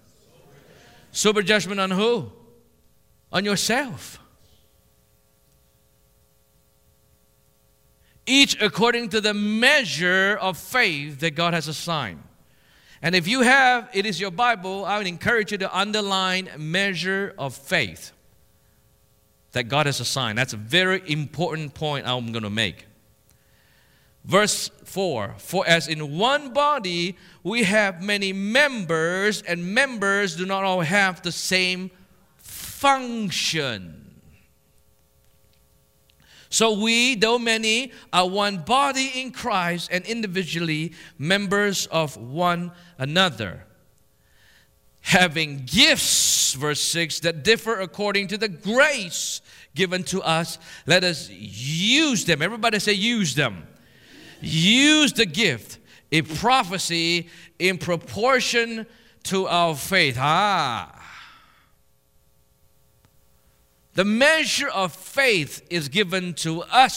Sober 1.12 1.42
judgment 1.42 1.80
on 1.80 1.92
who? 1.92 2.32
On 3.32 3.46
yourself. 3.46 4.20
Each 8.26 8.62
according 8.62 9.10
to 9.10 9.22
the 9.22 9.34
measure 9.34 10.38
of 10.40 10.58
faith 10.58 11.20
that 11.22 11.32
God 11.32 11.54
has 11.54 11.68
assigned. 11.68 12.24
And 13.02 13.16
if 13.16 13.28
you 13.28 13.42
have, 13.42 13.90
it 13.94 14.06
is 14.06 14.20
your 14.20 14.32
Bible, 14.32 14.86
I 14.86 14.98
would 14.98 15.08
encourage 15.08 15.52
you 15.52 15.58
to 15.60 15.78
underline 15.78 16.50
measure 16.58 17.34
of 17.38 17.56
faith 17.56 18.12
that 19.54 19.70
God 19.70 19.86
has 19.86 20.00
assigned. 20.00 20.38
That's 20.38 20.54
a 20.54 20.58
very 20.58 21.02
important 21.08 21.74
point 21.74 22.06
I'm 22.08 22.32
going 22.32 22.44
to 22.44 22.50
make. 22.50 22.86
Verse 24.26 24.70
4 24.84 25.36
For 25.38 25.66
as 25.66 25.88
in 25.88 26.18
one 26.18 26.54
body 26.54 27.18
we 27.42 27.64
have 27.64 28.04
many 28.04 28.34
members, 28.34 29.42
and 29.44 29.74
members 29.74 30.36
do 30.36 30.46
not 30.46 30.64
all 30.64 30.82
have 30.82 31.22
the 31.22 31.32
same 31.32 31.90
function. 32.38 34.06
So 36.52 36.80
we, 36.80 37.14
though 37.16 37.38
many, 37.38 37.92
are 38.12 38.28
one 38.28 38.58
body 38.58 39.12
in 39.16 39.32
Christ 39.32 39.90
and 39.92 40.04
individually 40.06 40.94
members 41.20 41.86
of 41.88 42.18
one 42.18 42.72
another. 43.00 43.64
Having 45.02 45.64
gifts, 45.66 46.54
verse 46.54 46.82
6, 46.82 47.22
that 47.22 47.44
differ 47.44 47.80
according 47.80 48.28
to 48.28 48.38
the 48.38 48.50
grace 48.50 49.42
given 49.74 50.04
to 50.04 50.22
us, 50.22 50.60
let 50.86 51.04
us 51.04 51.30
use 51.30 52.26
them. 52.26 52.42
Everybody 52.42 52.78
say, 52.78 52.94
use 52.94 53.34
them. 53.34 53.66
Use 54.42 55.14
the 55.14 55.26
gift, 55.26 55.80
a 56.12 56.22
prophecy 56.22 57.30
in 57.58 57.78
proportion 57.78 58.86
to 59.24 59.48
our 59.48 59.76
faith. 59.76 60.18
Ah, 60.20 61.00
the 64.00 64.06
measure 64.06 64.70
of 64.70 64.94
faith 64.94 65.66
is 65.70 65.90
given 65.90 66.34
to 66.36 66.62
us 66.64 66.96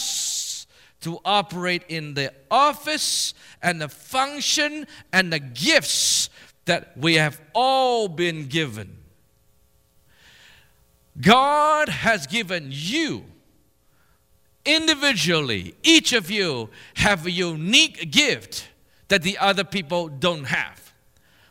to 1.03 1.19
operate 1.23 1.83
in 1.87 2.13
the 2.13 2.33
office 2.49 3.33
and 3.61 3.81
the 3.81 3.89
function 3.89 4.87
and 5.11 5.31
the 5.31 5.39
gifts 5.39 6.29
that 6.65 6.97
we 6.97 7.15
have 7.15 7.41
all 7.53 8.07
been 8.07 8.47
given. 8.47 8.97
God 11.19 11.89
has 11.89 12.25
given 12.25 12.67
you 12.69 13.25
individually, 14.65 15.75
each 15.83 16.13
of 16.13 16.31
you 16.31 16.69
have 16.95 17.25
a 17.25 17.31
unique 17.31 18.11
gift 18.11 18.69
that 19.09 19.21
the 19.21 19.37
other 19.37 19.63
people 19.63 20.07
don't 20.07 20.45
have. 20.45 20.93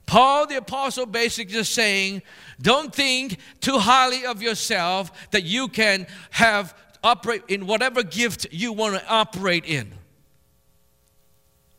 Paul 0.07 0.47
the 0.47 0.57
Apostle 0.57 1.07
basically 1.07 1.53
just 1.55 1.75
saying, 1.75 2.23
don't 2.61 2.95
think 2.95 3.39
too 3.61 3.79
highly 3.79 4.27
of 4.27 4.43
yourself 4.43 5.31
that 5.31 5.45
you 5.45 5.69
can 5.69 6.07
have 6.31 6.75
operate 7.03 7.43
in 7.49 7.67
whatever 7.67 8.03
gift 8.03 8.47
you 8.51 8.73
want 8.73 8.95
to 8.95 9.09
operate 9.09 9.65
in. 9.65 9.93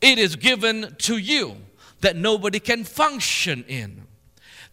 It 0.01 0.19
is 0.19 0.35
given 0.35 0.95
to 0.99 1.17
you 1.17 1.55
that 2.01 2.15
nobody 2.15 2.59
can 2.59 2.83
function 2.83 3.63
in. 3.67 4.05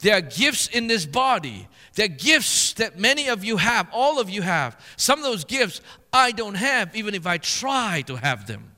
There 0.01 0.17
are 0.17 0.21
gifts 0.21 0.67
in 0.67 0.87
this 0.87 1.07
body. 1.07 1.69
There 1.95 2.07
are 2.07 2.09
gifts 2.09 2.73
that 2.75 2.99
many 2.99 3.29
of 3.29 3.45
you 3.45 3.57
have, 3.59 3.89
all 3.93 4.19
of 4.19 4.31
you 4.31 4.43
have. 4.43 4.81
Some 4.97 5.19
of 5.19 5.25
those 5.25 5.45
gifts 5.45 5.81
I 6.13 6.33
don't 6.33 6.55
have, 6.55 6.95
even 6.97 7.15
if 7.15 7.27
I 7.27 7.39
try 7.39 8.03
to 8.07 8.17
have 8.17 8.47
them. 8.47 8.73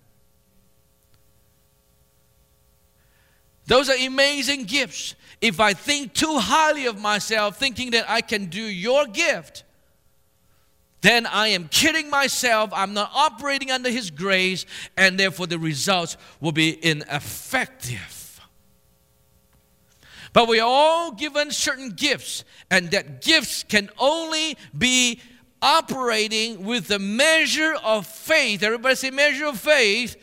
Those 3.66 3.88
are 3.88 3.96
amazing 3.96 4.64
gifts. 4.64 5.14
If 5.40 5.60
I 5.60 5.72
think 5.72 6.12
too 6.12 6.38
highly 6.38 6.86
of 6.86 7.00
myself, 7.00 7.58
thinking 7.58 7.92
that 7.92 8.10
I 8.10 8.20
can 8.20 8.46
do 8.46 8.62
your 8.62 9.06
gift, 9.06 9.64
then 11.02 11.26
I 11.26 11.48
am 11.48 11.68
kidding 11.68 12.08
myself. 12.08 12.70
I'm 12.72 12.94
not 12.94 13.10
operating 13.14 13.70
under 13.70 13.90
His 13.90 14.10
grace, 14.10 14.64
and 14.96 15.18
therefore 15.18 15.46
the 15.48 15.58
results 15.58 16.16
will 16.40 16.52
be 16.52 16.82
ineffective. 16.84 18.40
But 20.32 20.48
we 20.48 20.60
are 20.60 20.68
all 20.68 21.12
given 21.12 21.50
certain 21.50 21.90
gifts, 21.90 22.44
and 22.70 22.90
that 22.92 23.20
gifts 23.20 23.64
can 23.64 23.90
only 23.98 24.56
be 24.76 25.20
operating 25.60 26.64
with 26.64 26.88
the 26.88 26.98
measure 26.98 27.74
of 27.84 28.06
faith. 28.06 28.62
Everybody 28.62 28.94
say, 28.94 29.10
measure 29.10 29.46
of 29.46 29.58
faith. 29.58 30.16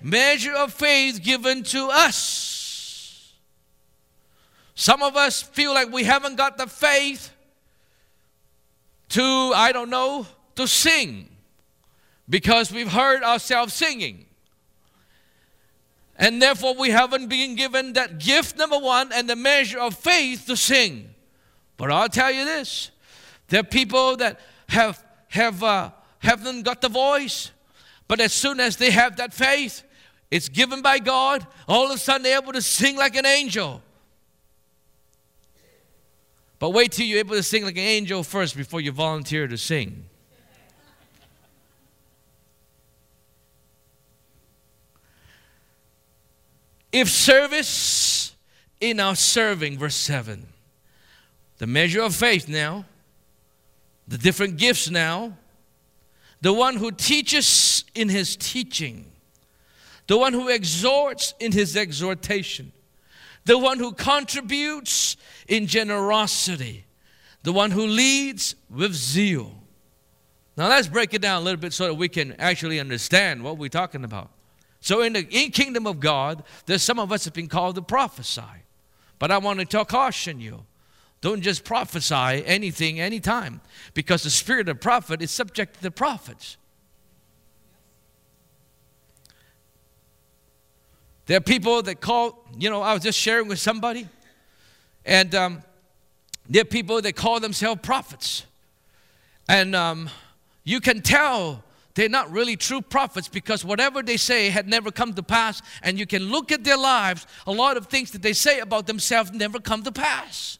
Measure 0.00 0.54
of 0.54 0.72
faith 0.72 1.22
given 1.22 1.62
to 1.64 1.88
us. 1.90 3.34
Some 4.74 5.02
of 5.02 5.14
us 5.14 5.42
feel 5.42 5.74
like 5.74 5.92
we 5.92 6.04
haven't 6.04 6.36
got 6.36 6.56
the 6.56 6.66
faith 6.66 7.30
to, 9.10 9.22
I 9.22 9.72
don't 9.72 9.90
know, 9.90 10.26
to 10.56 10.66
sing 10.66 11.28
because 12.28 12.72
we've 12.72 12.90
heard 12.90 13.22
ourselves 13.22 13.74
singing. 13.74 14.26
And 16.16 16.40
therefore, 16.40 16.74
we 16.74 16.90
haven't 16.90 17.28
been 17.28 17.54
given 17.54 17.94
that 17.94 18.18
gift, 18.18 18.58
number 18.58 18.78
one, 18.78 19.10
and 19.12 19.28
the 19.28 19.36
measure 19.36 19.78
of 19.78 19.96
faith 19.96 20.46
to 20.46 20.56
sing. 20.56 21.14
But 21.76 21.90
I'll 21.90 22.10
tell 22.10 22.30
you 22.30 22.44
this 22.44 22.90
there 23.48 23.60
are 23.60 23.64
people 23.64 24.16
that 24.18 24.38
have, 24.68 25.02
have, 25.28 25.62
uh, 25.62 25.90
haven't 26.18 26.62
got 26.62 26.80
the 26.80 26.88
voice, 26.88 27.50
but 28.06 28.20
as 28.20 28.32
soon 28.32 28.60
as 28.60 28.76
they 28.76 28.90
have 28.90 29.16
that 29.16 29.32
faith, 29.32 29.82
it's 30.30 30.48
given 30.48 30.82
by 30.82 30.98
God, 30.98 31.44
all 31.66 31.86
of 31.86 31.92
a 31.92 31.98
sudden 31.98 32.22
they're 32.22 32.40
able 32.40 32.52
to 32.52 32.62
sing 32.62 32.96
like 32.96 33.16
an 33.16 33.26
angel. 33.26 33.82
But 36.60 36.70
wait 36.70 36.92
till 36.92 37.06
you're 37.06 37.18
able 37.18 37.36
to 37.36 37.42
sing 37.42 37.64
like 37.64 37.76
an 37.76 37.82
angel 37.82 38.22
first 38.22 38.54
before 38.54 38.82
you 38.82 38.92
volunteer 38.92 39.48
to 39.48 39.56
sing. 39.56 40.04
If 46.92 47.08
service 47.08 48.36
in 48.78 49.00
our 49.00 49.16
serving, 49.16 49.78
verse 49.78 49.94
7, 49.94 50.46
the 51.58 51.66
measure 51.66 52.02
of 52.02 52.14
faith 52.14 52.46
now, 52.46 52.84
the 54.06 54.18
different 54.18 54.58
gifts 54.58 54.90
now, 54.90 55.38
the 56.42 56.52
one 56.52 56.76
who 56.76 56.90
teaches 56.90 57.84
in 57.94 58.10
his 58.10 58.36
teaching, 58.36 59.06
the 60.08 60.18
one 60.18 60.34
who 60.34 60.48
exhorts 60.48 61.32
in 61.40 61.52
his 61.52 61.74
exhortation, 61.74 62.72
the 63.44 63.58
one 63.58 63.78
who 63.78 63.92
contributes 63.92 65.16
in 65.48 65.66
generosity, 65.66 66.84
the 67.42 67.52
one 67.52 67.70
who 67.70 67.86
leads 67.86 68.54
with 68.68 68.94
zeal. 68.94 69.52
Now 70.56 70.68
let's 70.68 70.88
break 70.88 71.14
it 71.14 71.22
down 71.22 71.40
a 71.40 71.44
little 71.44 71.60
bit 71.60 71.72
so 71.72 71.86
that 71.86 71.94
we 71.94 72.08
can 72.08 72.34
actually 72.38 72.80
understand 72.80 73.42
what 73.42 73.56
we're 73.56 73.68
talking 73.68 74.04
about. 74.04 74.30
So 74.80 75.02
in 75.02 75.12
the 75.12 75.26
in 75.30 75.50
kingdom 75.50 75.86
of 75.86 76.00
God, 76.00 76.42
there's 76.66 76.82
some 76.82 76.98
of 76.98 77.12
us 77.12 77.24
have 77.24 77.34
been 77.34 77.48
called 77.48 77.76
to 77.76 77.82
prophesy. 77.82 78.42
But 79.18 79.30
I 79.30 79.38
want 79.38 79.60
to 79.68 79.84
caution 79.84 80.40
you. 80.40 80.64
Don't 81.20 81.42
just 81.42 81.64
prophesy 81.64 82.44
anything 82.46 82.98
anytime 82.98 83.60
because 83.92 84.22
the 84.22 84.30
spirit 84.30 84.68
of 84.70 84.80
prophet 84.80 85.20
is 85.20 85.30
subject 85.30 85.74
to 85.74 85.82
the 85.82 85.90
prophets. 85.90 86.56
There 91.30 91.36
are 91.36 91.40
people 91.40 91.80
that 91.82 92.00
call, 92.00 92.44
you 92.58 92.70
know, 92.70 92.82
I 92.82 92.92
was 92.92 93.04
just 93.04 93.16
sharing 93.16 93.46
with 93.46 93.60
somebody, 93.60 94.08
and 95.06 95.32
um, 95.32 95.62
there 96.48 96.62
are 96.62 96.64
people 96.64 97.00
that 97.02 97.14
call 97.14 97.38
themselves 97.38 97.82
prophets. 97.84 98.44
And 99.48 99.76
um, 99.76 100.10
you 100.64 100.80
can 100.80 101.02
tell 101.02 101.62
they're 101.94 102.08
not 102.08 102.32
really 102.32 102.56
true 102.56 102.80
prophets 102.80 103.28
because 103.28 103.64
whatever 103.64 104.02
they 104.02 104.16
say 104.16 104.50
had 104.50 104.66
never 104.66 104.90
come 104.90 105.14
to 105.14 105.22
pass. 105.22 105.62
And 105.84 106.00
you 106.00 106.04
can 106.04 106.24
look 106.24 106.50
at 106.50 106.64
their 106.64 106.76
lives, 106.76 107.28
a 107.46 107.52
lot 107.52 107.76
of 107.76 107.86
things 107.86 108.10
that 108.10 108.22
they 108.22 108.32
say 108.32 108.58
about 108.58 108.88
themselves 108.88 109.30
never 109.30 109.60
come 109.60 109.84
to 109.84 109.92
pass. 109.92 110.58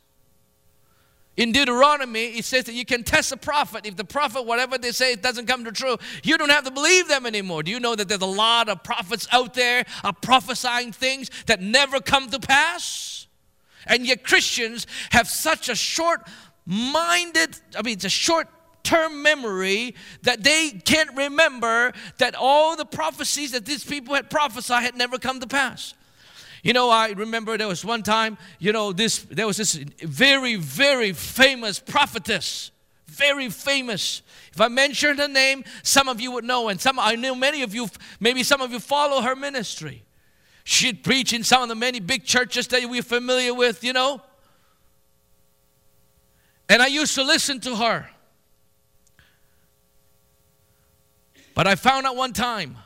In 1.40 1.53
Deuteronomy, 1.53 2.37
it 2.37 2.44
says 2.44 2.64
that 2.64 2.74
you 2.74 2.85
can 2.85 3.03
test 3.03 3.33
a 3.33 3.37
prophet. 3.38 3.87
If 3.87 3.96
the 3.96 4.05
prophet, 4.05 4.44
whatever 4.44 4.76
they 4.76 4.92
say, 4.92 5.16
doesn't 5.16 5.46
come 5.46 5.64
to 5.64 5.72
true, 5.72 5.96
you 6.22 6.37
don't 6.37 6.50
have 6.50 6.64
to 6.64 6.70
believe 6.70 7.09
them 7.09 7.24
anymore. 7.24 7.62
Do 7.62 7.70
you 7.70 7.81
know 7.81 7.96
that 7.96 8.09
there's 8.09 8.20
a 8.20 8.26
lot 8.26 8.68
of 8.68 8.85
prophets 8.85 9.26
out 9.33 9.55
there 9.55 9.87
are 10.05 10.12
prophesying 10.12 10.92
things 10.92 11.31
that 11.46 11.62
never 11.62 11.98
come 11.98 12.29
to 12.29 12.38
pass? 12.38 13.26
And 13.87 14.05
yet 14.05 14.22
Christians 14.22 14.87
have 15.12 15.29
such 15.29 15.70
a 15.70 15.74
short 15.74 16.29
minded, 16.66 17.59
I 17.74 17.81
mean, 17.81 17.94
it's 17.94 18.05
a 18.05 18.11
short 18.11 18.46
term 18.83 19.22
memory 19.22 19.94
that 20.24 20.44
they 20.44 20.68
can't 20.72 21.16
remember 21.16 21.94
that 22.18 22.35
all 22.35 22.76
the 22.76 22.85
prophecies 22.85 23.53
that 23.53 23.64
these 23.64 23.83
people 23.83 24.14
had 24.14 24.29
prophesied 24.29 24.83
had 24.83 24.94
never 24.94 25.16
come 25.16 25.40
to 25.40 25.46
pass. 25.46 25.94
You 26.62 26.73
know, 26.73 26.90
I 26.90 27.11
remember 27.11 27.57
there 27.57 27.68
was 27.68 27.85
one 27.85 28.03
time, 28.03 28.37
you 28.59 28.73
know, 28.73 28.92
this 28.92 29.20
there 29.31 29.46
was 29.46 29.57
this 29.57 29.75
very, 29.75 30.57
very 30.57 31.12
famous 31.12 31.79
prophetess. 31.79 32.70
Very 33.07 33.49
famous. 33.49 34.23
If 34.53 34.61
I 34.61 34.68
mention 34.68 35.18
her 35.18 35.27
name, 35.27 35.64
some 35.83 36.09
of 36.09 36.20
you 36.20 36.31
would 36.33 36.44
know, 36.44 36.68
and 36.68 36.81
some 36.81 36.99
I 36.99 37.16
know 37.16 37.35
many 37.35 37.62
of 37.62 37.75
you, 37.75 37.88
maybe 38.20 38.42
some 38.42 38.61
of 38.61 38.73
you 38.73 38.79
follow 38.79 39.20
her 39.20 39.35
ministry. 39.35 40.05
She'd 40.64 41.03
preach 41.03 41.33
in 41.33 41.42
some 41.42 41.62
of 41.62 41.68
the 41.68 41.75
many 41.75 41.99
big 41.99 42.25
churches 42.25 42.68
that 42.68 42.88
we're 42.88 43.03
familiar 43.03 43.53
with, 43.53 43.83
you 43.83 43.92
know. 43.92 44.23
And 46.68 46.81
I 46.81 46.87
used 46.87 47.16
to 47.16 47.25
listen 47.25 47.59
to 47.61 47.75
her. 47.77 48.09
But 51.55 51.66
I 51.66 51.75
found 51.75 52.07
out 52.07 52.14
one 52.14 52.33
time 52.33 52.77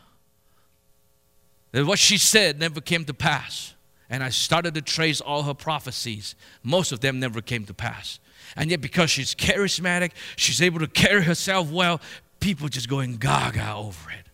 that 1.74 1.86
what 1.86 1.98
she 1.98 2.16
said 2.18 2.60
never 2.60 2.80
came 2.80 3.04
to 3.04 3.12
pass. 3.12 3.74
And 4.08 4.22
I 4.22 4.28
started 4.28 4.74
to 4.74 4.80
trace 4.80 5.20
all 5.20 5.42
her 5.42 5.54
prophecies. 5.54 6.36
Most 6.62 6.92
of 6.92 7.00
them 7.00 7.18
never 7.18 7.40
came 7.40 7.64
to 7.64 7.74
pass. 7.74 8.20
And 8.54 8.70
yet, 8.70 8.80
because 8.80 9.10
she's 9.10 9.34
charismatic, 9.34 10.12
she's 10.36 10.62
able 10.62 10.78
to 10.78 10.86
carry 10.86 11.24
herself 11.24 11.72
well, 11.72 12.00
people 12.38 12.68
just 12.68 12.88
going 12.88 13.16
gaga 13.16 13.74
over 13.74 14.10
it. 14.10 14.28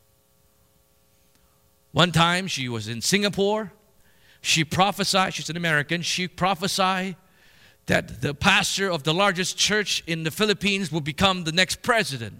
One 1.92 2.12
time 2.12 2.46
she 2.46 2.68
was 2.68 2.88
in 2.88 3.00
Singapore. 3.00 3.72
She 4.42 4.62
prophesied, 4.62 5.32
she's 5.32 5.48
an 5.48 5.56
American, 5.56 6.02
she 6.02 6.28
prophesied 6.28 7.16
that 7.86 8.20
the 8.20 8.34
pastor 8.34 8.90
of 8.90 9.04
the 9.04 9.14
largest 9.14 9.56
church 9.56 10.04
in 10.06 10.24
the 10.24 10.30
Philippines 10.30 10.92
will 10.92 11.00
become 11.00 11.44
the 11.44 11.52
next 11.52 11.80
president. 11.80 12.34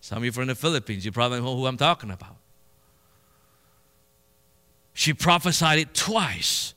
Some 0.00 0.18
of 0.18 0.24
you 0.24 0.30
from 0.30 0.46
the 0.46 0.54
Philippines, 0.54 1.04
you 1.04 1.10
probably 1.10 1.40
know 1.40 1.56
who 1.56 1.66
I'm 1.66 1.76
talking 1.76 2.12
about. 2.12 2.37
She 4.98 5.14
prophesied 5.14 5.78
it 5.78 5.94
twice. 5.94 6.74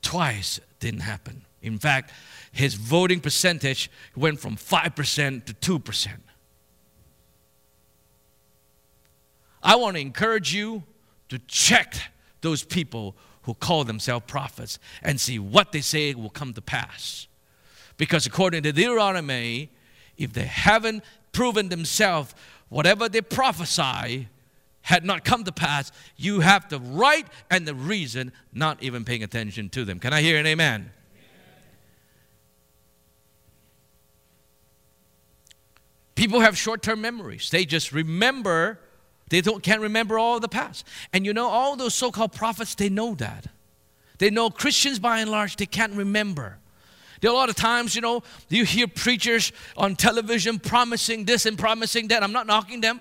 Twice 0.00 0.60
didn't 0.78 1.00
happen. 1.00 1.44
In 1.60 1.76
fact, 1.76 2.12
his 2.52 2.74
voting 2.74 3.18
percentage 3.18 3.90
went 4.14 4.38
from 4.38 4.54
5% 4.54 5.44
to 5.46 5.80
2%. 5.80 6.08
I 9.60 9.74
want 9.74 9.96
to 9.96 10.00
encourage 10.00 10.54
you 10.54 10.84
to 11.30 11.40
check 11.48 11.96
those 12.42 12.62
people 12.62 13.16
who 13.42 13.54
call 13.54 13.82
themselves 13.82 14.24
prophets 14.28 14.78
and 15.02 15.20
see 15.20 15.40
what 15.40 15.72
they 15.72 15.80
say 15.80 16.14
will 16.14 16.30
come 16.30 16.54
to 16.54 16.62
pass. 16.62 17.26
Because 17.96 18.24
according 18.24 18.62
to 18.62 18.72
Deuteronomy, 18.72 19.68
if 20.16 20.32
they 20.32 20.46
haven't 20.46 21.02
proven 21.32 21.70
themselves, 21.70 22.36
whatever 22.68 23.08
they 23.08 23.20
prophesy 23.20 24.28
had 24.82 25.04
not 25.04 25.24
come 25.24 25.44
to 25.44 25.52
pass, 25.52 25.90
you 26.16 26.40
have 26.40 26.68
the 26.68 26.80
right 26.80 27.26
and 27.50 27.66
the 27.66 27.74
reason 27.74 28.32
not 28.52 28.82
even 28.82 29.04
paying 29.04 29.22
attention 29.22 29.68
to 29.70 29.84
them. 29.84 29.98
Can 29.98 30.12
I 30.12 30.20
hear 30.20 30.38
an 30.38 30.46
amen? 30.46 30.90
People 36.14 36.40
have 36.40 36.56
short 36.56 36.82
term 36.82 37.00
memories. 37.00 37.48
They 37.50 37.64
just 37.64 37.92
remember, 37.92 38.78
they 39.28 39.40
don't, 39.40 39.62
can't 39.62 39.80
remember 39.80 40.18
all 40.18 40.38
the 40.40 40.48
past. 40.48 40.86
And 41.12 41.24
you 41.24 41.32
know, 41.32 41.48
all 41.48 41.74
those 41.76 41.94
so 41.94 42.10
called 42.10 42.32
prophets, 42.32 42.74
they 42.74 42.88
know 42.88 43.14
that. 43.14 43.46
They 44.18 44.30
know 44.30 44.50
Christians 44.50 44.98
by 44.98 45.20
and 45.20 45.30
large, 45.30 45.56
they 45.56 45.66
can't 45.66 45.94
remember. 45.94 46.58
There 47.20 47.30
are 47.30 47.34
a 47.34 47.36
lot 47.36 47.48
of 47.48 47.56
times, 47.56 47.94
you 47.94 48.00
know, 48.00 48.22
you 48.48 48.64
hear 48.64 48.88
preachers 48.88 49.52
on 49.76 49.94
television 49.94 50.58
promising 50.58 51.24
this 51.24 51.46
and 51.46 51.56
promising 51.56 52.08
that. 52.08 52.22
I'm 52.22 52.32
not 52.32 52.48
knocking 52.48 52.80
them. 52.80 53.00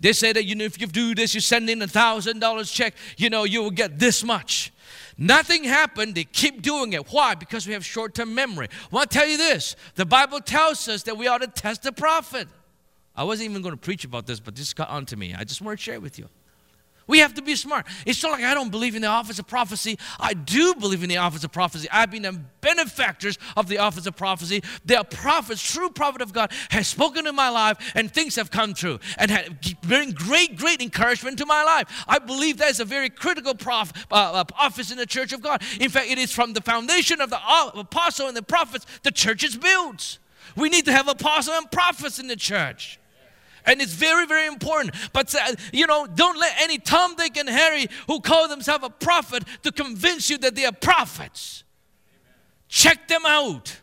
They 0.00 0.12
say 0.12 0.32
that, 0.32 0.44
you 0.44 0.54
know, 0.54 0.64
if 0.64 0.80
you 0.80 0.86
do 0.86 1.14
this, 1.14 1.34
you 1.34 1.40
send 1.40 1.68
in 1.68 1.82
a 1.82 1.88
thousand 1.88 2.38
dollars 2.38 2.70
check, 2.70 2.94
you 3.16 3.30
know, 3.30 3.44
you 3.44 3.62
will 3.62 3.70
get 3.70 3.98
this 3.98 4.22
much. 4.22 4.72
Nothing 5.16 5.64
happened. 5.64 6.14
They 6.14 6.24
keep 6.24 6.62
doing 6.62 6.92
it. 6.92 7.12
Why? 7.12 7.34
Because 7.34 7.66
we 7.66 7.72
have 7.72 7.84
short 7.84 8.14
term 8.14 8.34
memory. 8.34 8.68
Well, 8.92 9.00
I'll 9.00 9.06
tell 9.06 9.26
you 9.26 9.36
this 9.36 9.74
the 9.96 10.06
Bible 10.06 10.40
tells 10.40 10.86
us 10.88 11.02
that 11.04 11.16
we 11.16 11.26
ought 11.26 11.42
to 11.42 11.48
test 11.48 11.82
the 11.82 11.92
prophet. 11.92 12.46
I 13.16 13.24
wasn't 13.24 13.50
even 13.50 13.62
going 13.62 13.74
to 13.74 13.80
preach 13.80 14.04
about 14.04 14.26
this, 14.26 14.38
but 14.38 14.54
this 14.54 14.72
got 14.72 14.88
onto 14.88 15.16
me. 15.16 15.34
I 15.34 15.42
just 15.42 15.60
want 15.60 15.76
to 15.76 15.82
share 15.82 15.94
it 15.94 16.02
with 16.02 16.20
you. 16.20 16.28
We 17.08 17.18
have 17.20 17.34
to 17.34 17.42
be 17.42 17.56
smart. 17.56 17.86
It's 18.06 18.22
not 18.22 18.32
like 18.32 18.44
I 18.44 18.52
don't 18.54 18.70
believe 18.70 18.94
in 18.94 19.02
the 19.02 19.08
office 19.08 19.38
of 19.38 19.46
prophecy. 19.46 19.98
I 20.20 20.34
do 20.34 20.74
believe 20.74 21.02
in 21.02 21.08
the 21.08 21.16
office 21.16 21.42
of 21.42 21.50
prophecy. 21.50 21.88
I've 21.90 22.10
been 22.10 22.22
the 22.22 22.38
benefactors 22.60 23.38
of 23.56 23.66
the 23.66 23.78
office 23.78 24.06
of 24.06 24.14
prophecy. 24.14 24.62
The 24.84 25.02
prophets, 25.10 25.62
true 25.62 25.88
prophet 25.88 26.20
of 26.20 26.34
God, 26.34 26.52
has 26.70 26.86
spoken 26.86 27.26
in 27.26 27.34
my 27.34 27.48
life 27.48 27.92
and 27.94 28.12
things 28.12 28.36
have 28.36 28.50
come 28.50 28.74
true 28.74 29.00
and 29.16 29.30
had 29.30 29.58
bring 29.82 30.10
great, 30.10 30.56
great 30.56 30.82
encouragement 30.82 31.38
to 31.38 31.46
my 31.46 31.64
life. 31.64 32.04
I 32.06 32.18
believe 32.18 32.58
that 32.58 32.68
is 32.68 32.80
a 32.80 32.84
very 32.84 33.08
critical 33.08 33.54
prof, 33.54 33.90
uh, 34.12 34.14
uh 34.14 34.44
office 34.58 34.92
in 34.92 34.98
the 34.98 35.06
church 35.06 35.32
of 35.32 35.40
God. 35.40 35.62
In 35.80 35.88
fact, 35.88 36.10
it 36.10 36.18
is 36.18 36.30
from 36.30 36.52
the 36.52 36.60
foundation 36.60 37.22
of 37.22 37.30
the 37.30 37.40
apostle 37.74 38.28
and 38.28 38.36
the 38.36 38.42
prophets 38.42 38.84
the 39.02 39.10
church 39.10 39.42
is 39.42 39.56
built. 39.56 40.18
We 40.56 40.68
need 40.68 40.84
to 40.84 40.92
have 40.92 41.08
apostles 41.08 41.56
and 41.56 41.70
prophets 41.70 42.18
in 42.18 42.26
the 42.26 42.36
church. 42.36 43.00
And 43.68 43.82
it's 43.82 43.92
very, 43.92 44.26
very 44.26 44.46
important. 44.46 44.94
But, 45.12 45.32
uh, 45.34 45.54
you 45.72 45.86
know, 45.86 46.06
don't 46.06 46.38
let 46.38 46.54
any 46.58 46.78
Tom, 46.78 47.14
Dick, 47.16 47.36
and 47.36 47.48
Harry 47.48 47.86
who 48.06 48.20
call 48.20 48.48
themselves 48.48 48.84
a 48.84 48.88
prophet 48.90 49.44
to 49.62 49.70
convince 49.70 50.30
you 50.30 50.38
that 50.38 50.54
they 50.54 50.64
are 50.64 50.72
prophets. 50.72 51.64
Amen. 52.18 52.34
Check 52.68 53.08
them 53.08 53.22
out. 53.26 53.78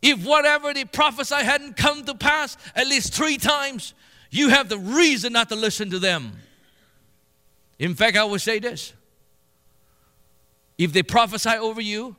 If 0.00 0.24
whatever 0.24 0.72
they 0.72 0.84
prophesy 0.84 1.34
hadn't 1.34 1.76
come 1.76 2.04
to 2.04 2.14
pass 2.14 2.56
at 2.76 2.86
least 2.86 3.12
three 3.12 3.36
times, 3.36 3.94
you 4.30 4.48
have 4.48 4.68
the 4.68 4.78
reason 4.78 5.32
not 5.32 5.48
to 5.48 5.56
listen 5.56 5.90
to 5.90 5.98
them. 5.98 6.32
In 7.80 7.96
fact, 7.96 8.16
I 8.16 8.24
would 8.24 8.40
say 8.40 8.60
this 8.60 8.92
if 10.78 10.92
they 10.92 11.02
prophesy 11.02 11.50
over 11.50 11.80
you, 11.80 12.14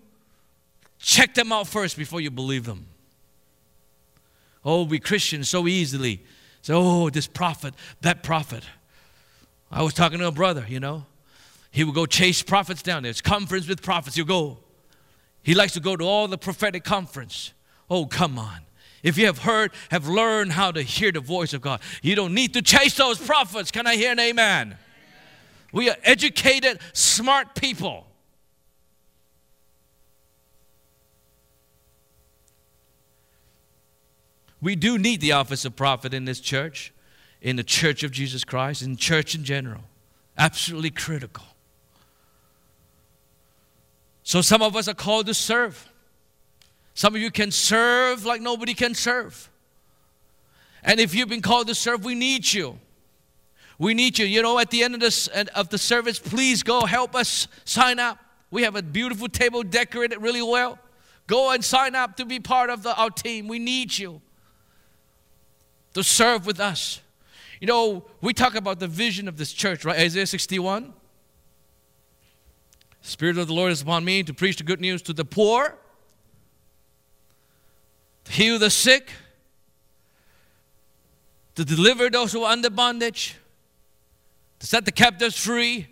check 0.99 1.33
them 1.35 1.53
out 1.53 1.67
first 1.67 1.97
before 1.97 2.19
you 2.19 2.29
believe 2.29 2.65
them. 2.65 2.85
Oh, 4.65 4.83
we 4.83 4.99
Christians 4.99 5.49
so 5.49 5.67
easily 5.67 6.23
so, 6.61 6.75
oh, 6.75 7.09
this 7.09 7.27
prophet, 7.27 7.73
that 8.01 8.23
prophet. 8.23 8.63
I 9.71 9.81
was 9.81 9.93
talking 9.93 10.19
to 10.19 10.27
a 10.27 10.31
brother, 10.31 10.65
you 10.67 10.79
know. 10.79 11.05
He 11.71 11.83
would 11.83 11.95
go 11.95 12.05
chase 12.05 12.43
prophets 12.43 12.83
down 12.83 13.03
there. 13.03 13.09
It's 13.09 13.21
conference 13.21 13.67
with 13.67 13.81
prophets. 13.81 14.15
He'll 14.17 14.25
go. 14.25 14.57
He 15.41 15.53
likes 15.53 15.73
to 15.73 15.79
go 15.79 15.95
to 15.95 16.03
all 16.03 16.27
the 16.27 16.37
prophetic 16.37 16.83
conference. 16.83 17.53
Oh, 17.89 18.05
come 18.05 18.37
on. 18.37 18.59
If 19.01 19.17
you 19.17 19.25
have 19.25 19.39
heard, 19.39 19.71
have 19.89 20.07
learned 20.07 20.51
how 20.51 20.71
to 20.71 20.81
hear 20.81 21.11
the 21.11 21.21
voice 21.21 21.53
of 21.53 21.61
God, 21.61 21.81
you 22.03 22.15
don't 22.15 22.33
need 22.33 22.53
to 22.53 22.61
chase 22.61 22.95
those 22.95 23.17
prophets. 23.17 23.71
Can 23.71 23.87
I 23.87 23.95
hear 23.95 24.11
an 24.11 24.19
amen? 24.19 24.67
amen. 24.67 24.77
We 25.71 25.89
are 25.89 25.95
educated, 26.03 26.79
smart 26.93 27.55
people. 27.55 28.05
We 34.61 34.75
do 34.75 34.97
need 34.97 35.21
the 35.21 35.31
office 35.31 35.65
of 35.65 35.75
prophet 35.75 36.13
in 36.13 36.25
this 36.25 36.39
church, 36.39 36.93
in 37.41 37.55
the 37.55 37.63
church 37.63 38.03
of 38.03 38.11
Jesus 38.11 38.43
Christ, 38.43 38.83
in 38.83 38.95
church 38.95 39.33
in 39.33 39.43
general. 39.43 39.81
Absolutely 40.37 40.91
critical. 40.91 41.45
So 44.23 44.41
some 44.41 44.61
of 44.61 44.75
us 44.75 44.87
are 44.87 44.93
called 44.93 45.25
to 45.25 45.33
serve. 45.33 45.89
Some 46.93 47.15
of 47.15 47.21
you 47.21 47.31
can 47.31 47.49
serve 47.49 48.23
like 48.23 48.39
nobody 48.39 48.75
can 48.75 48.93
serve. 48.93 49.49
And 50.83 50.99
if 50.99 51.15
you've 51.15 51.29
been 51.29 51.41
called 51.41 51.67
to 51.67 51.75
serve, 51.75 52.05
we 52.05 52.15
need 52.15 52.51
you. 52.53 52.77
We 53.79 53.95
need 53.95 54.19
you. 54.19 54.25
You 54.27 54.43
know, 54.43 54.59
at 54.59 54.69
the 54.69 54.83
end 54.83 54.93
of, 54.93 54.99
this, 54.99 55.27
of 55.27 55.69
the 55.69 55.77
service, 55.79 56.19
please 56.19 56.61
go 56.61 56.85
help 56.85 57.15
us 57.15 57.47
sign 57.65 57.97
up. 57.97 58.19
We 58.51 58.61
have 58.63 58.75
a 58.75 58.83
beautiful 58.83 59.27
table 59.27 59.63
decorated 59.63 60.21
really 60.21 60.41
well. 60.41 60.77
Go 61.25 61.51
and 61.51 61.63
sign 61.63 61.95
up 61.95 62.17
to 62.17 62.25
be 62.25 62.39
part 62.39 62.69
of 62.69 62.83
the, 62.83 62.95
our 62.95 63.09
team. 63.09 63.47
We 63.47 63.57
need 63.57 63.97
you 63.97 64.21
to 65.93 66.03
serve 66.03 66.45
with 66.45 66.59
us. 66.59 67.01
You 67.59 67.67
know, 67.67 68.05
we 68.21 68.33
talk 68.33 68.55
about 68.55 68.79
the 68.79 68.87
vision 68.87 69.27
of 69.27 69.37
this 69.37 69.53
church, 69.53 69.85
right? 69.85 69.99
Isaiah 69.99 70.25
61. 70.25 70.93
Spirit 73.01 73.37
of 73.37 73.47
the 73.47 73.53
Lord 73.53 73.71
is 73.71 73.81
upon 73.81 74.05
me 74.05 74.23
to 74.23 74.33
preach 74.33 74.57
the 74.57 74.63
good 74.63 74.79
news 74.79 75.01
to 75.03 75.13
the 75.13 75.25
poor, 75.25 75.75
to 78.25 78.31
heal 78.31 78.59
the 78.59 78.69
sick, 78.69 79.11
to 81.55 81.65
deliver 81.65 82.09
those 82.09 82.31
who 82.31 82.43
are 82.43 82.51
under 82.51 82.69
bondage, 82.69 83.35
to 84.59 84.67
set 84.67 84.85
the 84.85 84.91
captives 84.91 85.37
free, 85.37 85.87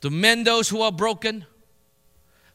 to 0.00 0.10
mend 0.10 0.46
those 0.46 0.68
who 0.68 0.80
are 0.80 0.92
broken. 0.92 1.44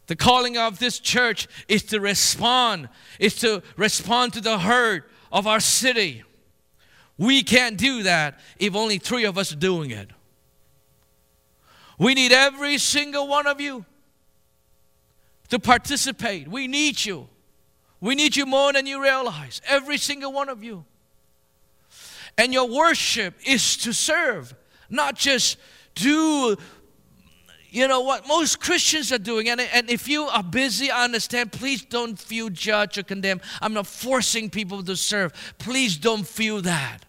The 0.07 0.15
calling 0.15 0.57
of 0.57 0.79
this 0.79 0.99
church 0.99 1.47
is 1.67 1.83
to 1.83 1.99
respond, 1.99 2.89
is 3.19 3.35
to 3.35 3.63
respond 3.77 4.33
to 4.33 4.41
the 4.41 4.59
hurt 4.59 5.09
of 5.31 5.47
our 5.47 5.59
city. 5.59 6.23
We 7.17 7.43
can't 7.43 7.77
do 7.77 8.03
that 8.03 8.39
if 8.59 8.75
only 8.75 8.97
three 8.97 9.25
of 9.25 9.37
us 9.37 9.53
are 9.53 9.57
doing 9.57 9.91
it. 9.91 10.09
We 11.97 12.15
need 12.15 12.31
every 12.31 12.77
single 12.79 13.27
one 13.27 13.45
of 13.45 13.61
you 13.61 13.85
to 15.49 15.59
participate. 15.59 16.47
We 16.47 16.67
need 16.67 17.05
you. 17.05 17.29
We 17.99 18.15
need 18.15 18.35
you 18.35 18.47
more 18.47 18.73
than 18.73 18.87
you 18.87 19.01
realize. 19.01 19.61
Every 19.67 19.97
single 19.97 20.33
one 20.33 20.49
of 20.49 20.63
you. 20.63 20.83
And 22.37 22.51
your 22.51 22.67
worship 22.67 23.35
is 23.45 23.77
to 23.77 23.93
serve, 23.93 24.55
not 24.89 25.15
just 25.15 25.57
do 25.93 26.57
you 27.71 27.87
know 27.87 28.01
what 28.01 28.27
most 28.27 28.59
Christians 28.59 29.13
are 29.13 29.17
doing, 29.17 29.47
and, 29.47 29.61
and 29.61 29.89
if 29.89 30.09
you 30.09 30.23
are 30.25 30.43
busy, 30.43 30.91
I 30.91 31.05
understand. 31.05 31.53
Please 31.53 31.81
don't 31.83 32.19
feel 32.19 32.49
judged 32.49 32.97
or 32.97 33.03
condemned. 33.03 33.41
I'm 33.61 33.73
not 33.73 33.87
forcing 33.87 34.49
people 34.49 34.83
to 34.83 34.97
serve. 34.97 35.31
Please 35.57 35.95
don't 35.95 36.27
feel 36.27 36.61
that. 36.63 37.05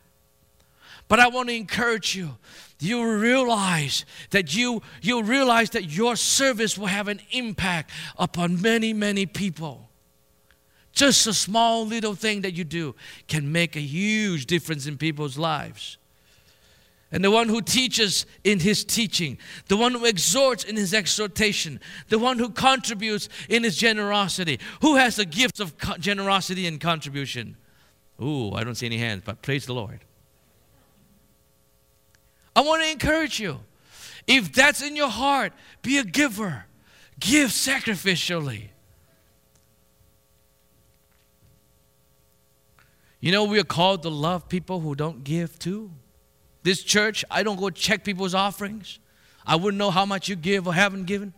But 1.09 1.18
I 1.18 1.27
want 1.29 1.48
to 1.48 1.55
encourage 1.57 2.14
you. 2.14 2.37
You 2.79 3.16
realize 3.16 4.05
that 4.31 4.55
you 4.55 4.83
you 5.03 5.22
realize 5.22 5.70
that 5.70 5.90
your 5.90 6.14
service 6.14 6.79
will 6.79 6.87
have 6.87 7.09
an 7.09 7.20
impact 7.33 7.90
upon 8.16 8.62
many, 8.62 8.92
many 8.92 9.27
people. 9.27 9.88
Just 10.92 11.27
a 11.27 11.35
small 11.35 11.85
little 11.85 12.14
thing 12.14 12.42
that 12.42 12.55
you 12.55 12.62
do 12.62 12.94
can 13.27 13.51
make 13.51 13.75
a 13.75 13.81
huge 13.81 14.46
difference 14.46 14.87
in 14.87 14.96
people's 14.96 15.37
lives 15.37 15.98
and 17.12 17.22
the 17.22 17.31
one 17.31 17.48
who 17.48 17.61
teaches 17.61 18.25
in 18.42 18.59
his 18.59 18.85
teaching, 18.85 19.37
the 19.68 19.77
one 19.77 19.92
who 19.92 20.07
exhorts 20.07 20.64
in 20.64 20.77
his 20.77 20.94
exhortation, 20.94 21.79
the 22.09 22.18
one 22.18 22.38
who 22.38 22.48
contributes 22.48 23.29
in 23.51 23.62
his 23.62 23.77
generosity. 23.77 24.59
Who 24.81 24.96
has 24.96 25.16
the 25.16 25.27
gifts 25.27 25.61
of 25.61 25.75
generosity 26.01 26.66
and 26.66 26.81
contribution? 26.81 27.57
Ooh, 28.20 28.53
I 28.55 28.64
don't 28.64 28.75
see 28.75 28.87
any 28.87 28.96
hands, 28.96 29.22
but 29.27 29.42
praise 29.42 29.66
the 29.66 29.75
Lord. 29.75 30.01
I 32.57 32.62
want 32.62 32.83
to 32.83 32.90
encourage 32.90 33.38
you. 33.38 33.61
If 34.27 34.53
that's 34.53 34.83
in 34.83 34.96
your 34.96 35.09
heart, 35.09 35.53
be 35.83 35.98
a 35.98 36.05
giver. 36.05 36.64
Give 37.20 37.51
sacrificially. 37.51 38.68
You 43.20 43.33
know, 43.33 43.44
we 43.44 43.61
are 43.61 43.64
called 43.64 44.03
to 44.03 44.09
love 44.09 44.48
people 44.48 44.81
who 44.81 44.94
don't 44.94 45.25
give 45.25 45.59
too. 45.59 45.90
This 46.62 46.83
church, 46.83 47.25
I 47.31 47.42
don't 47.42 47.59
go 47.59 47.70
check 47.70 48.05
people's 48.05 48.35
offerings. 48.35 48.98
I 49.44 49.57
wouldn't 49.57 49.79
know 49.79 49.90
how 49.90 50.07
much 50.07 50.29
you 50.29 50.37
give 50.37 50.66
or 50.66 50.75
haven't 50.75 51.05
given 51.07 51.35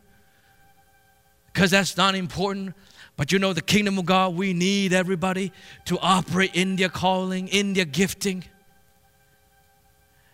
because 1.53 1.71
that's 1.71 1.97
not 1.97 2.15
important. 2.15 2.75
But 3.17 3.31
you 3.31 3.39
know, 3.39 3.53
the 3.53 3.63
kingdom 3.63 3.99
of 3.99 4.07
God, 4.07 4.35
we 4.35 4.53
need 4.53 4.93
everybody 4.93 5.53
to 5.87 5.99
operate 6.01 6.55
in 6.55 6.77
their 6.77 6.89
calling, 6.89 7.49
in 7.49 7.73
their 7.73 7.85
gifting. 7.85 8.45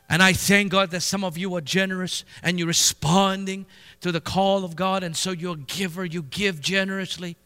And 0.08 0.22
I 0.22 0.32
thank 0.32 0.72
God 0.72 0.90
that 0.90 1.02
some 1.02 1.22
of 1.22 1.38
you 1.38 1.54
are 1.54 1.60
generous 1.60 2.24
and 2.42 2.58
you're 2.58 2.66
responding 2.66 3.66
to 4.00 4.10
the 4.10 4.20
call 4.20 4.64
of 4.64 4.74
God, 4.74 5.04
and 5.04 5.16
so 5.16 5.30
you're 5.30 5.54
a 5.54 5.58
giver, 5.58 6.04
you 6.04 6.22
give 6.22 6.60
generously. 6.60 7.36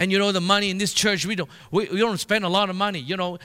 And 0.00 0.10
you 0.10 0.18
know 0.18 0.32
the 0.32 0.40
money 0.40 0.70
in 0.70 0.78
this 0.78 0.94
church, 0.94 1.26
we 1.26 1.34
don't 1.34 1.50
we, 1.70 1.86
we 1.90 1.98
don't 1.98 2.16
spend 2.16 2.42
a 2.46 2.48
lot 2.48 2.70
of 2.70 2.76
money. 2.76 3.00
You 3.00 3.18
know, 3.18 3.38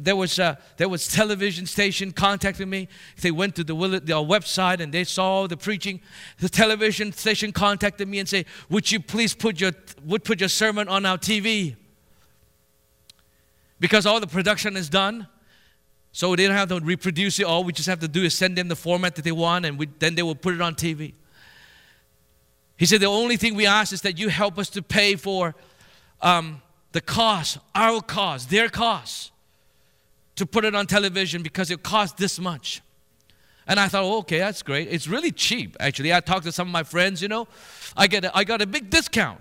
there 0.00 0.14
was 0.14 0.38
a, 0.38 0.56
there 0.76 0.88
was 0.88 1.08
television 1.08 1.66
station 1.66 2.12
contacting 2.12 2.70
me. 2.70 2.86
They 3.20 3.32
went 3.32 3.56
to 3.56 3.64
the, 3.64 3.74
the 3.74 4.16
uh, 4.16 4.22
website 4.22 4.78
and 4.78 4.94
they 4.94 5.02
saw 5.02 5.48
the 5.48 5.56
preaching. 5.56 6.00
The 6.38 6.48
television 6.48 7.12
station 7.12 7.50
contacted 7.50 8.06
me 8.06 8.20
and 8.20 8.28
say, 8.28 8.46
"Would 8.70 8.92
you 8.92 9.00
please 9.00 9.34
put 9.34 9.60
your 9.60 9.72
would 10.04 10.22
put 10.22 10.38
your 10.38 10.48
sermon 10.48 10.86
on 10.86 11.04
our 11.04 11.18
TV?" 11.18 11.74
Because 13.80 14.06
all 14.06 14.20
the 14.20 14.28
production 14.28 14.76
is 14.76 14.88
done. 14.88 15.26
So 16.12 16.36
they 16.36 16.46
don't 16.46 16.54
have 16.54 16.68
to 16.68 16.78
reproduce 16.78 17.40
it. 17.40 17.46
All 17.46 17.64
we 17.64 17.72
just 17.72 17.88
have 17.88 17.98
to 17.98 18.08
do 18.08 18.22
is 18.22 18.32
send 18.32 18.56
them 18.56 18.68
the 18.68 18.76
format 18.76 19.16
that 19.16 19.22
they 19.22 19.32
want, 19.32 19.66
and 19.66 19.76
we, 19.76 19.86
then 19.98 20.14
they 20.14 20.22
will 20.22 20.36
put 20.36 20.54
it 20.54 20.62
on 20.62 20.76
TV. 20.76 21.14
He 22.76 22.86
said, 22.86 23.00
The 23.00 23.06
only 23.06 23.36
thing 23.36 23.56
we 23.56 23.66
ask 23.66 23.92
is 23.92 24.02
that 24.02 24.18
you 24.18 24.28
help 24.28 24.56
us 24.56 24.70
to 24.70 24.82
pay 24.82 25.16
for 25.16 25.56
um, 26.20 26.62
the 26.92 27.00
cost, 27.00 27.58
our 27.74 28.00
cost, 28.00 28.50
their 28.50 28.68
cost, 28.68 29.32
to 30.36 30.46
put 30.46 30.64
it 30.64 30.74
on 30.74 30.86
television 30.86 31.42
because 31.42 31.70
it 31.70 31.82
costs 31.82 32.18
this 32.18 32.38
much. 32.38 32.82
And 33.66 33.80
I 33.80 33.88
thought, 33.88 34.04
oh, 34.04 34.18
okay, 34.18 34.38
that's 34.38 34.62
great. 34.62 34.88
It's 34.88 35.08
really 35.08 35.32
cheap, 35.32 35.76
actually. 35.80 36.14
I 36.14 36.20
talked 36.20 36.44
to 36.44 36.52
some 36.52 36.68
of 36.68 36.72
my 36.72 36.84
friends, 36.84 37.20
you 37.20 37.28
know, 37.28 37.48
I, 37.96 38.06
get 38.06 38.24
a, 38.24 38.36
I 38.36 38.44
got 38.44 38.62
a 38.62 38.66
big 38.66 38.90
discount. 38.90 39.40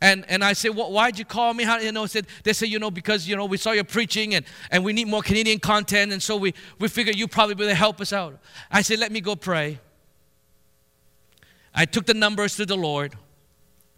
And, 0.00 0.24
and 0.28 0.42
I 0.42 0.52
said, 0.52 0.74
well, 0.74 0.90
why'd 0.90 1.16
you 1.16 1.24
call 1.24 1.54
me? 1.54 1.62
How, 1.62 1.78
you 1.78 1.92
know, 1.92 2.06
said, 2.06 2.26
they 2.42 2.54
said, 2.54 2.70
you 2.70 2.80
know, 2.80 2.90
because, 2.90 3.28
you 3.28 3.36
know, 3.36 3.44
we 3.44 3.56
saw 3.56 3.70
your 3.70 3.84
preaching 3.84 4.34
and, 4.34 4.44
and 4.72 4.84
we 4.84 4.92
need 4.92 5.06
more 5.06 5.22
Canadian 5.22 5.60
content. 5.60 6.10
And 6.12 6.20
so 6.20 6.36
we, 6.36 6.54
we 6.80 6.88
figured 6.88 7.16
you 7.16 7.28
probably 7.28 7.54
will 7.54 7.72
help 7.72 8.00
us 8.00 8.12
out. 8.12 8.36
I 8.68 8.82
said, 8.82 8.98
let 8.98 9.12
me 9.12 9.20
go 9.20 9.36
pray. 9.36 9.78
I 11.72 11.84
took 11.84 12.06
the 12.06 12.14
numbers 12.14 12.56
to 12.56 12.66
the 12.66 12.76
Lord. 12.76 13.14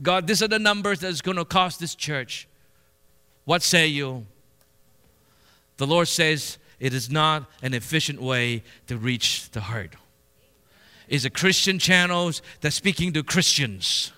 God, 0.02 0.26
these 0.26 0.42
are 0.42 0.48
the 0.48 0.58
numbers 0.58 1.00
that's 1.00 1.20
going 1.20 1.36
to 1.36 1.44
cost 1.44 1.80
this 1.80 1.94
church. 1.94 2.48
What 3.44 3.62
say 3.62 3.86
you? 3.86 4.26
The 5.76 5.86
Lord 5.86 6.08
says, 6.08 6.58
it 6.80 6.92
is 6.94 7.10
not 7.10 7.50
an 7.62 7.74
efficient 7.74 8.20
way 8.20 8.62
to 8.86 8.96
reach 8.96 9.50
the 9.50 9.60
heart. 9.60 9.94
It's 11.08 11.24
a 11.24 11.30
Christian 11.30 11.78
channels 11.78 12.42
that's 12.60 12.76
speaking 12.76 13.12
to 13.12 13.22
Christians. 13.22 14.12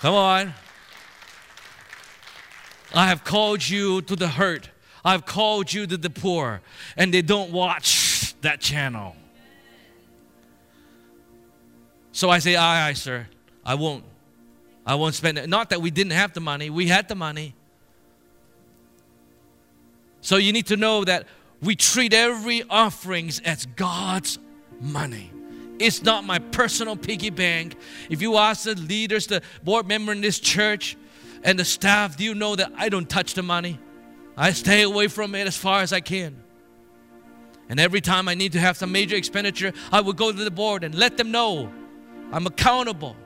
Come 0.00 0.14
on. 0.14 0.54
I 2.94 3.06
have 3.06 3.22
called 3.22 3.68
you 3.68 4.02
to 4.02 4.16
the 4.16 4.28
hurt. 4.28 4.70
I've 5.04 5.24
called 5.24 5.72
you 5.72 5.86
to 5.86 5.96
the 5.96 6.10
poor, 6.10 6.60
and 6.96 7.14
they 7.14 7.22
don't 7.22 7.52
watch 7.52 8.34
that 8.40 8.60
channel. 8.60 9.14
So 12.20 12.28
I 12.28 12.38
say, 12.38 12.54
aye, 12.54 12.88
aye, 12.88 12.92
sir. 12.92 13.26
I 13.64 13.76
won't. 13.76 14.04
I 14.84 14.94
won't 14.96 15.14
spend 15.14 15.38
it. 15.38 15.48
Not 15.48 15.70
that 15.70 15.80
we 15.80 15.90
didn't 15.90 16.12
have 16.12 16.34
the 16.34 16.40
money, 16.40 16.68
we 16.68 16.86
had 16.86 17.08
the 17.08 17.14
money. 17.14 17.54
So 20.20 20.36
you 20.36 20.52
need 20.52 20.66
to 20.66 20.76
know 20.76 21.02
that 21.02 21.24
we 21.62 21.76
treat 21.76 22.12
every 22.12 22.62
offerings 22.68 23.40
as 23.40 23.64
God's 23.64 24.38
money. 24.82 25.32
It's 25.78 26.02
not 26.02 26.24
my 26.24 26.38
personal 26.38 26.94
piggy 26.94 27.30
bank. 27.30 27.74
If 28.10 28.20
you 28.20 28.36
ask 28.36 28.64
the 28.64 28.74
leaders, 28.74 29.26
the 29.26 29.40
board 29.64 29.88
member 29.88 30.12
in 30.12 30.20
this 30.20 30.38
church, 30.38 30.98
and 31.42 31.58
the 31.58 31.64
staff, 31.64 32.18
do 32.18 32.24
you 32.24 32.34
know 32.34 32.54
that 32.54 32.70
I 32.76 32.90
don't 32.90 33.08
touch 33.08 33.32
the 33.32 33.42
money? 33.42 33.78
I 34.36 34.52
stay 34.52 34.82
away 34.82 35.08
from 35.08 35.34
it 35.34 35.46
as 35.46 35.56
far 35.56 35.80
as 35.80 35.90
I 35.90 36.00
can. 36.00 36.36
And 37.70 37.80
every 37.80 38.02
time 38.02 38.28
I 38.28 38.34
need 38.34 38.52
to 38.52 38.60
have 38.60 38.76
some 38.76 38.92
major 38.92 39.16
expenditure, 39.16 39.72
I 39.90 40.02
would 40.02 40.18
go 40.18 40.30
to 40.30 40.44
the 40.44 40.50
board 40.50 40.84
and 40.84 40.94
let 40.94 41.16
them 41.16 41.30
know 41.30 41.72
I'm 42.32 42.46
accountable. 42.46 43.16